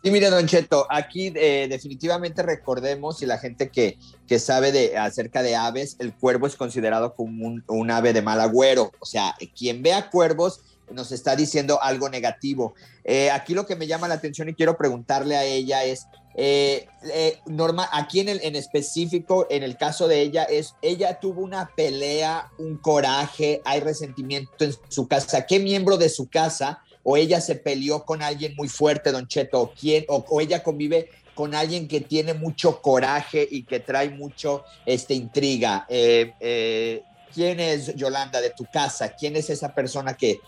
[0.03, 4.97] Y mire, Don Cheto, aquí eh, definitivamente recordemos, y la gente que, que sabe de,
[4.97, 8.93] acerca de aves, el cuervo es considerado como un, un ave de mal agüero.
[9.01, 10.61] O sea, quien vea cuervos
[10.91, 12.75] nos está diciendo algo negativo.
[13.05, 16.07] Eh, aquí lo que me llama la atención y quiero preguntarle a ella es,
[16.43, 21.21] eh, eh, Norma, aquí en, el, en específico, en el caso de ella, es, ella
[21.21, 25.45] tuvo una pelea, un coraje, hay resentimiento en su casa.
[25.45, 29.61] ¿Qué miembro de su casa o ella se peleó con alguien muy fuerte, Don Cheto,
[29.61, 34.65] o, quién, o, ella convive con alguien que tiene mucho coraje y que trae mucho
[34.87, 35.85] este, intriga?
[35.91, 37.03] Eh,
[37.35, 39.11] ¿Quién es Yolanda de tu casa?
[39.11, 40.41] ¿Quién es esa persona que,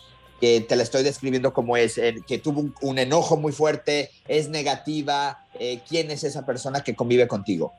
[0.43, 4.11] que te la estoy describiendo como es, eh, que tuvo un, un enojo muy fuerte,
[4.27, 5.39] es negativa.
[5.55, 7.73] eh, ¿Quién es esa persona que convive contigo?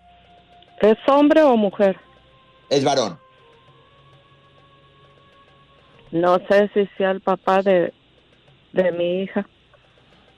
[0.80, 1.98] ¿Es hombre o mujer?
[2.70, 3.20] Es varón.
[6.12, 7.94] No sé si sea el papá de,
[8.72, 9.46] de mi hija.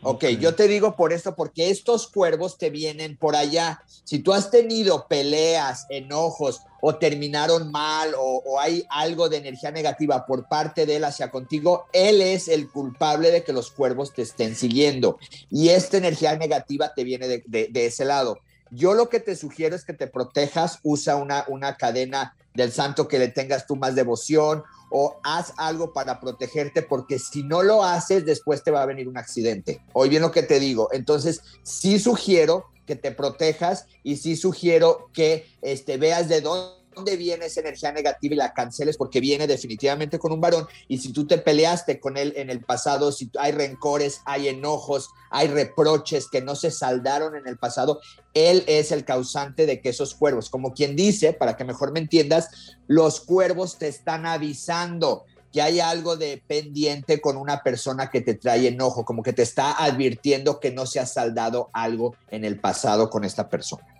[0.07, 3.81] Ok, yo te digo por esto, porque estos cuervos te vienen por allá.
[4.03, 9.71] Si tú has tenido peleas, enojos o terminaron mal o, o hay algo de energía
[9.71, 14.13] negativa por parte de él hacia contigo, él es el culpable de que los cuervos
[14.13, 15.17] te estén siguiendo.
[15.49, 18.37] Y esta energía negativa te viene de, de- de ese lado.
[18.69, 23.07] Yo lo que te sugiero es que te protejas, usa una, una cadena del santo
[23.07, 27.83] que le tengas tú más devoción o haz algo para protegerte porque si no lo
[27.83, 29.81] haces después te va a venir un accidente.
[29.93, 30.89] Hoy bien lo que te digo.
[30.91, 36.84] Entonces, sí sugiero que te protejas y sí sugiero que este, veas de dónde
[37.17, 41.11] viene esa energía negativa y la canceles porque viene definitivamente con un varón y si
[41.11, 46.27] tú te peleaste con él en el pasado, si hay rencores, hay enojos, hay reproches
[46.29, 47.99] que no se saldaron en el pasado,
[48.33, 51.99] él es el causante de que esos cuervos, como quien dice, para que mejor me
[51.99, 55.25] entiendas, los cuervos te están avisando
[55.55, 59.43] que hay algo de pendiente con una persona que te trae enojo, como que te
[59.43, 63.94] está advirtiendo que no se ha saldado algo en el pasado con esta persona.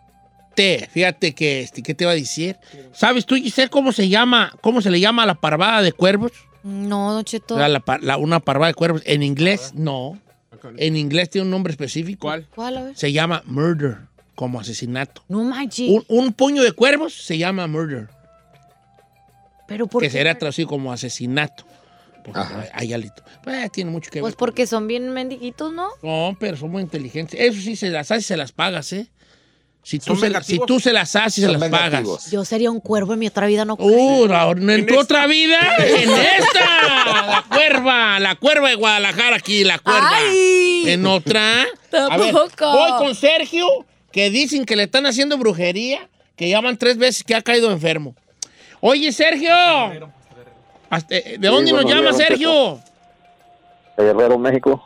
[0.55, 2.55] Te, fíjate que, este, ¿qué te iba a decir?
[2.93, 6.31] ¿Sabes tú, Giselle, cómo se llama, cómo se le llama a la parvada de cuervos?
[6.63, 7.57] No, Don Cheto.
[7.59, 9.01] La- la par- la- una parvada de cuervos.
[9.05, 10.19] En inglés, no.
[10.77, 12.21] En inglés tiene un nombre específico.
[12.27, 12.47] ¿Cuál?
[12.55, 12.77] ¿Cuál?
[12.77, 12.97] A ver.
[12.97, 13.97] Se llama murder,
[14.33, 15.23] como asesinato.
[15.27, 15.89] No manches.
[15.89, 18.07] Un, un puño de cuervos se llama murder,
[19.67, 20.17] Pero ¿por que qué?
[20.17, 21.65] será traducido como asesinato.
[22.23, 22.39] Porque
[22.73, 23.23] hay alito.
[23.43, 24.37] Pues tiene mucho que Pues ver.
[24.37, 25.89] porque son bien mendiguitos, ¿no?
[26.01, 27.39] No, pero son muy inteligentes.
[27.39, 29.07] Eso sí, se las haces y se las pagas, ¿eh?
[29.87, 30.65] Si tú, ¿Son se, si vengativos?
[30.65, 32.31] tú se las haces y se las pagas.
[32.31, 35.03] Yo sería un cuervo en mi otra vida, no Uh, ahora, en, En tu esta.
[35.03, 40.09] otra vida, en esta, la cuerva, la cuerva de Guadalajara aquí, la cuerva.
[40.11, 40.85] Ay.
[40.87, 41.67] En otra.
[42.09, 43.67] A ver, voy con Sergio,
[44.11, 47.71] que dicen que le están haciendo brujería, que ya van tres veces que ha caído
[47.71, 48.15] enfermo.
[48.81, 49.53] Oye, Sergio.
[51.09, 52.79] Eh, ¿De dónde Sí, nos llama, días, Sergio?
[53.97, 54.83] de Guerrero, México.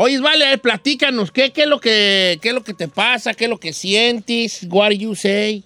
[0.00, 2.86] Oye, vale, a ver, platícanos, ¿qué, qué, es lo que, ¿qué es lo que te
[2.86, 3.34] pasa?
[3.34, 4.64] ¿Qué es lo que sientes?
[4.70, 5.64] What do you say?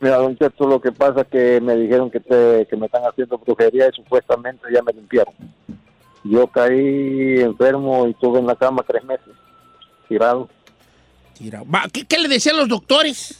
[0.00, 3.02] Mira, don Cheto, lo que pasa es que me dijeron que, te, que me están
[3.02, 5.34] haciendo brujería y supuestamente ya me limpiaron.
[6.24, 9.34] Yo caí enfermo y estuve en la cama tres meses,
[10.08, 10.48] tirado.
[11.92, 13.38] ¿Qué, qué le decían los doctores?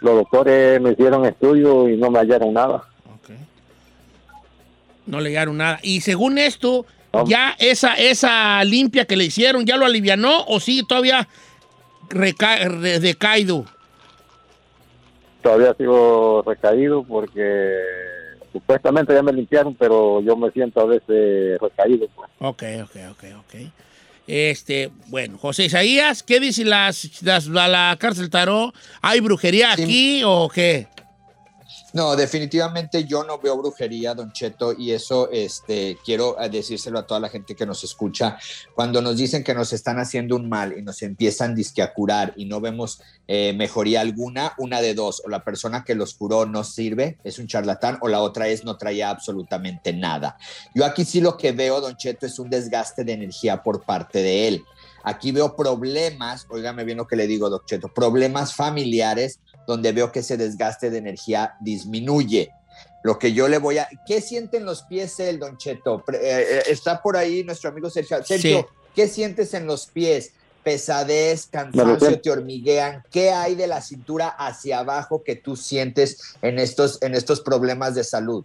[0.00, 2.88] Los doctores me hicieron estudio y no me hallaron nada.
[5.04, 5.78] No le llegaron nada.
[5.82, 6.86] Y según esto,
[7.24, 11.28] ya esa, esa limpia que le hicieron, ¿ya lo alivianó o sigue todavía
[12.10, 13.64] reca- re- decaído?
[15.42, 17.78] Todavía sigo recaído porque
[18.52, 22.08] supuestamente ya me limpiaron, pero yo me siento a veces recaído.
[22.14, 22.28] pues.
[22.40, 23.54] Ok, ok, ok, ok.
[24.26, 28.74] Este, bueno, José Isaías, ¿qué dice las, las- la, la cárcel tarot?
[29.02, 30.88] ¿Hay brujería aquí o qué?
[31.96, 37.06] No, definitivamente yo no veo brujería, Don Cheto, y eso este, quiero eh, decírselo a
[37.06, 38.36] toda la gente que nos escucha.
[38.74, 42.34] Cuando nos dicen que nos están haciendo un mal y nos empiezan disque a curar
[42.36, 46.44] y no vemos eh, mejoría alguna, una de dos, o la persona que los curó
[46.44, 50.36] no sirve, es un charlatán, o la otra es no traía absolutamente nada.
[50.74, 54.22] Yo aquí sí lo que veo, Don Cheto, es un desgaste de energía por parte
[54.22, 54.64] de él.
[55.02, 60.12] Aquí veo problemas, óigame bien lo que le digo, Don Cheto, problemas familiares donde veo
[60.12, 62.52] que ese desgaste de energía disminuye.
[63.02, 63.88] Lo que yo le voy a...
[64.06, 66.02] ¿Qué sienten los pies él, Don Cheto?
[66.12, 68.22] Eh, eh, está por ahí nuestro amigo Sergio.
[68.24, 68.66] Sergio, Sí.
[68.94, 70.32] ¿qué sientes en los pies?
[70.64, 73.04] Pesadez, cansancio, te hormiguean.
[73.12, 77.94] ¿Qué hay de la cintura hacia abajo que tú sientes en estos, en estos problemas
[77.94, 78.44] de salud?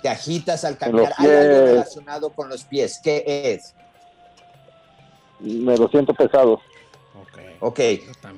[0.00, 1.12] ¿Te agitas al caminar?
[1.18, 3.00] ¿Hay algo relacionado con los pies?
[3.02, 3.74] ¿Qué es?
[5.40, 6.60] Me lo siento pesado.
[7.60, 7.78] Ok.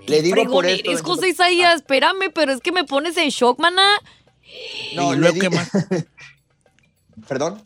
[0.06, 0.90] Le digo por esto.
[1.26, 3.86] Isaías, espérame, pero es que me pones en shock, maná.
[4.94, 5.70] No, ¿Y le luego di- qué más?
[7.28, 7.62] ¿Perdón?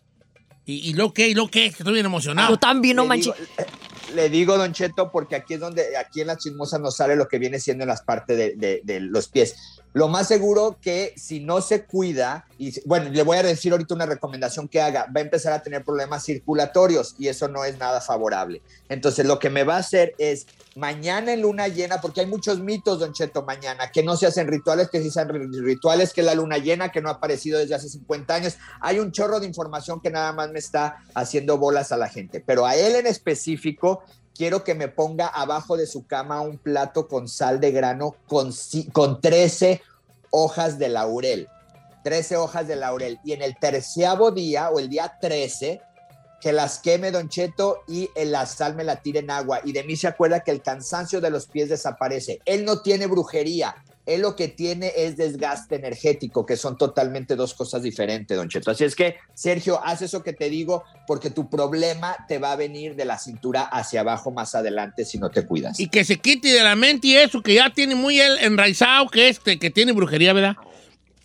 [0.65, 1.29] ¿Y, y luego qué?
[1.29, 1.71] ¿Y qué?
[1.71, 2.51] Que Estoy bien emocionado.
[2.51, 3.35] Yo también, no Le manches.
[3.37, 3.69] digo-
[4.15, 7.29] Le digo, Don Cheto, porque aquí es donde, aquí en las chismosas nos sale lo
[7.29, 9.57] que viene siendo en las partes de, de- de los pies.
[9.95, 13.95] Lo más seguro que si no se cuida, y bueno, le voy a decir ahorita
[13.95, 17.79] una recomendación que haga, va a empezar a tener problemas circulatorios y eso no es
[17.79, 18.63] nada favorable.
[18.89, 22.59] Entonces, lo que me va a hacer es mañana en luna llena, porque hay muchos
[22.61, 26.13] mitos, Don Cheto, mañana, que no se hacen rituales, que sí se hacen ri- rituales,
[26.15, 28.57] que la luna llena, que no ha aparecido desde hace 50 años.
[28.81, 32.41] Hay un chorro de información que nada más me está haciendo bolas a la gente,
[32.45, 34.03] pero a él en específico
[34.35, 38.53] quiero que me ponga abajo de su cama un plato con sal de grano con,
[38.93, 39.83] con 13
[40.31, 41.49] hojas de laurel.
[42.05, 43.21] 13 hojas de laurel.
[43.25, 45.81] Y en el terceavo día o el día 13,
[46.41, 49.61] que las queme Don Cheto y en la sal me la tire en agua.
[49.65, 52.41] Y de mí se acuerda que el cansancio de los pies desaparece.
[52.45, 53.77] Él no tiene brujería.
[54.05, 58.73] Él lo que tiene es desgaste energético, que son totalmente dos cosas diferentes, Don Cheto.
[58.73, 62.57] Así es que, Sergio, haz eso que te digo, porque tu problema te va a
[62.57, 65.79] venir de la cintura hacia abajo más adelante si no te cuidas.
[65.79, 69.29] Y que se quite de la mente y eso, que ya tiene muy enraizado, que
[69.29, 70.57] este, que tiene brujería, ¿verdad?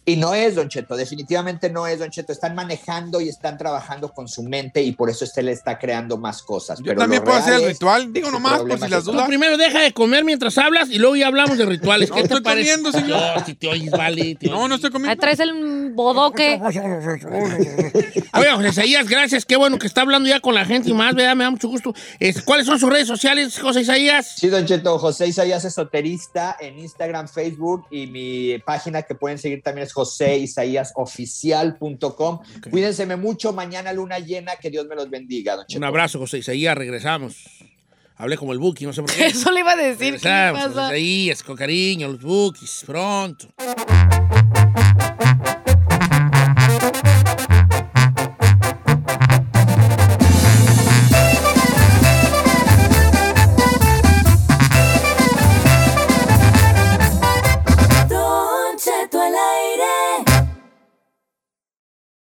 [0.09, 2.31] Y no es, Don Cheto, definitivamente no es, Don Cheto.
[2.31, 6.15] Están manejando y están trabajando con su mente y por eso usted le está creando
[6.17, 6.79] más cosas.
[6.81, 9.27] Yo también puedo hacer el ritual, digo nomás, por si las Tú dudas.
[9.27, 12.09] primero deja de comer mientras hablas y luego ya hablamos de rituales.
[12.09, 12.71] ¿Qué No te estoy parece?
[12.77, 13.19] comiendo, señor.
[13.37, 14.35] No, si te oyes, vale.
[14.35, 14.69] te No, oyes.
[14.69, 15.11] no estoy comiendo.
[15.11, 16.57] Ahí traes el bodoque.
[18.33, 19.45] Oiga, José Isaías, gracias.
[19.45, 21.35] Qué bueno que está hablando ya con la gente y más, ¿verdad?
[21.35, 21.93] Me da mucho gusto.
[22.19, 24.35] Es- ¿Cuáles son sus redes sociales, José Isaías?
[24.37, 29.61] Sí, Don Cheto, José Isaías Esoterista en Instagram, Facebook y mi página que pueden seguir
[29.63, 32.39] también es joseisaíasoficial.com.
[32.69, 35.65] Cuídense mucho, mañana luna llena, que Dios me los bendiga, Don.
[35.75, 36.77] Un abrazo, José Isaías.
[36.77, 37.35] Regresamos.
[38.15, 39.25] Hablé como el Buki, no sé por qué.
[39.27, 40.19] Eso le iba a decir.
[40.19, 40.85] ¿Qué Regresamos, pasa?
[40.85, 43.47] José Isaías, con cariño, los Bukis, pronto.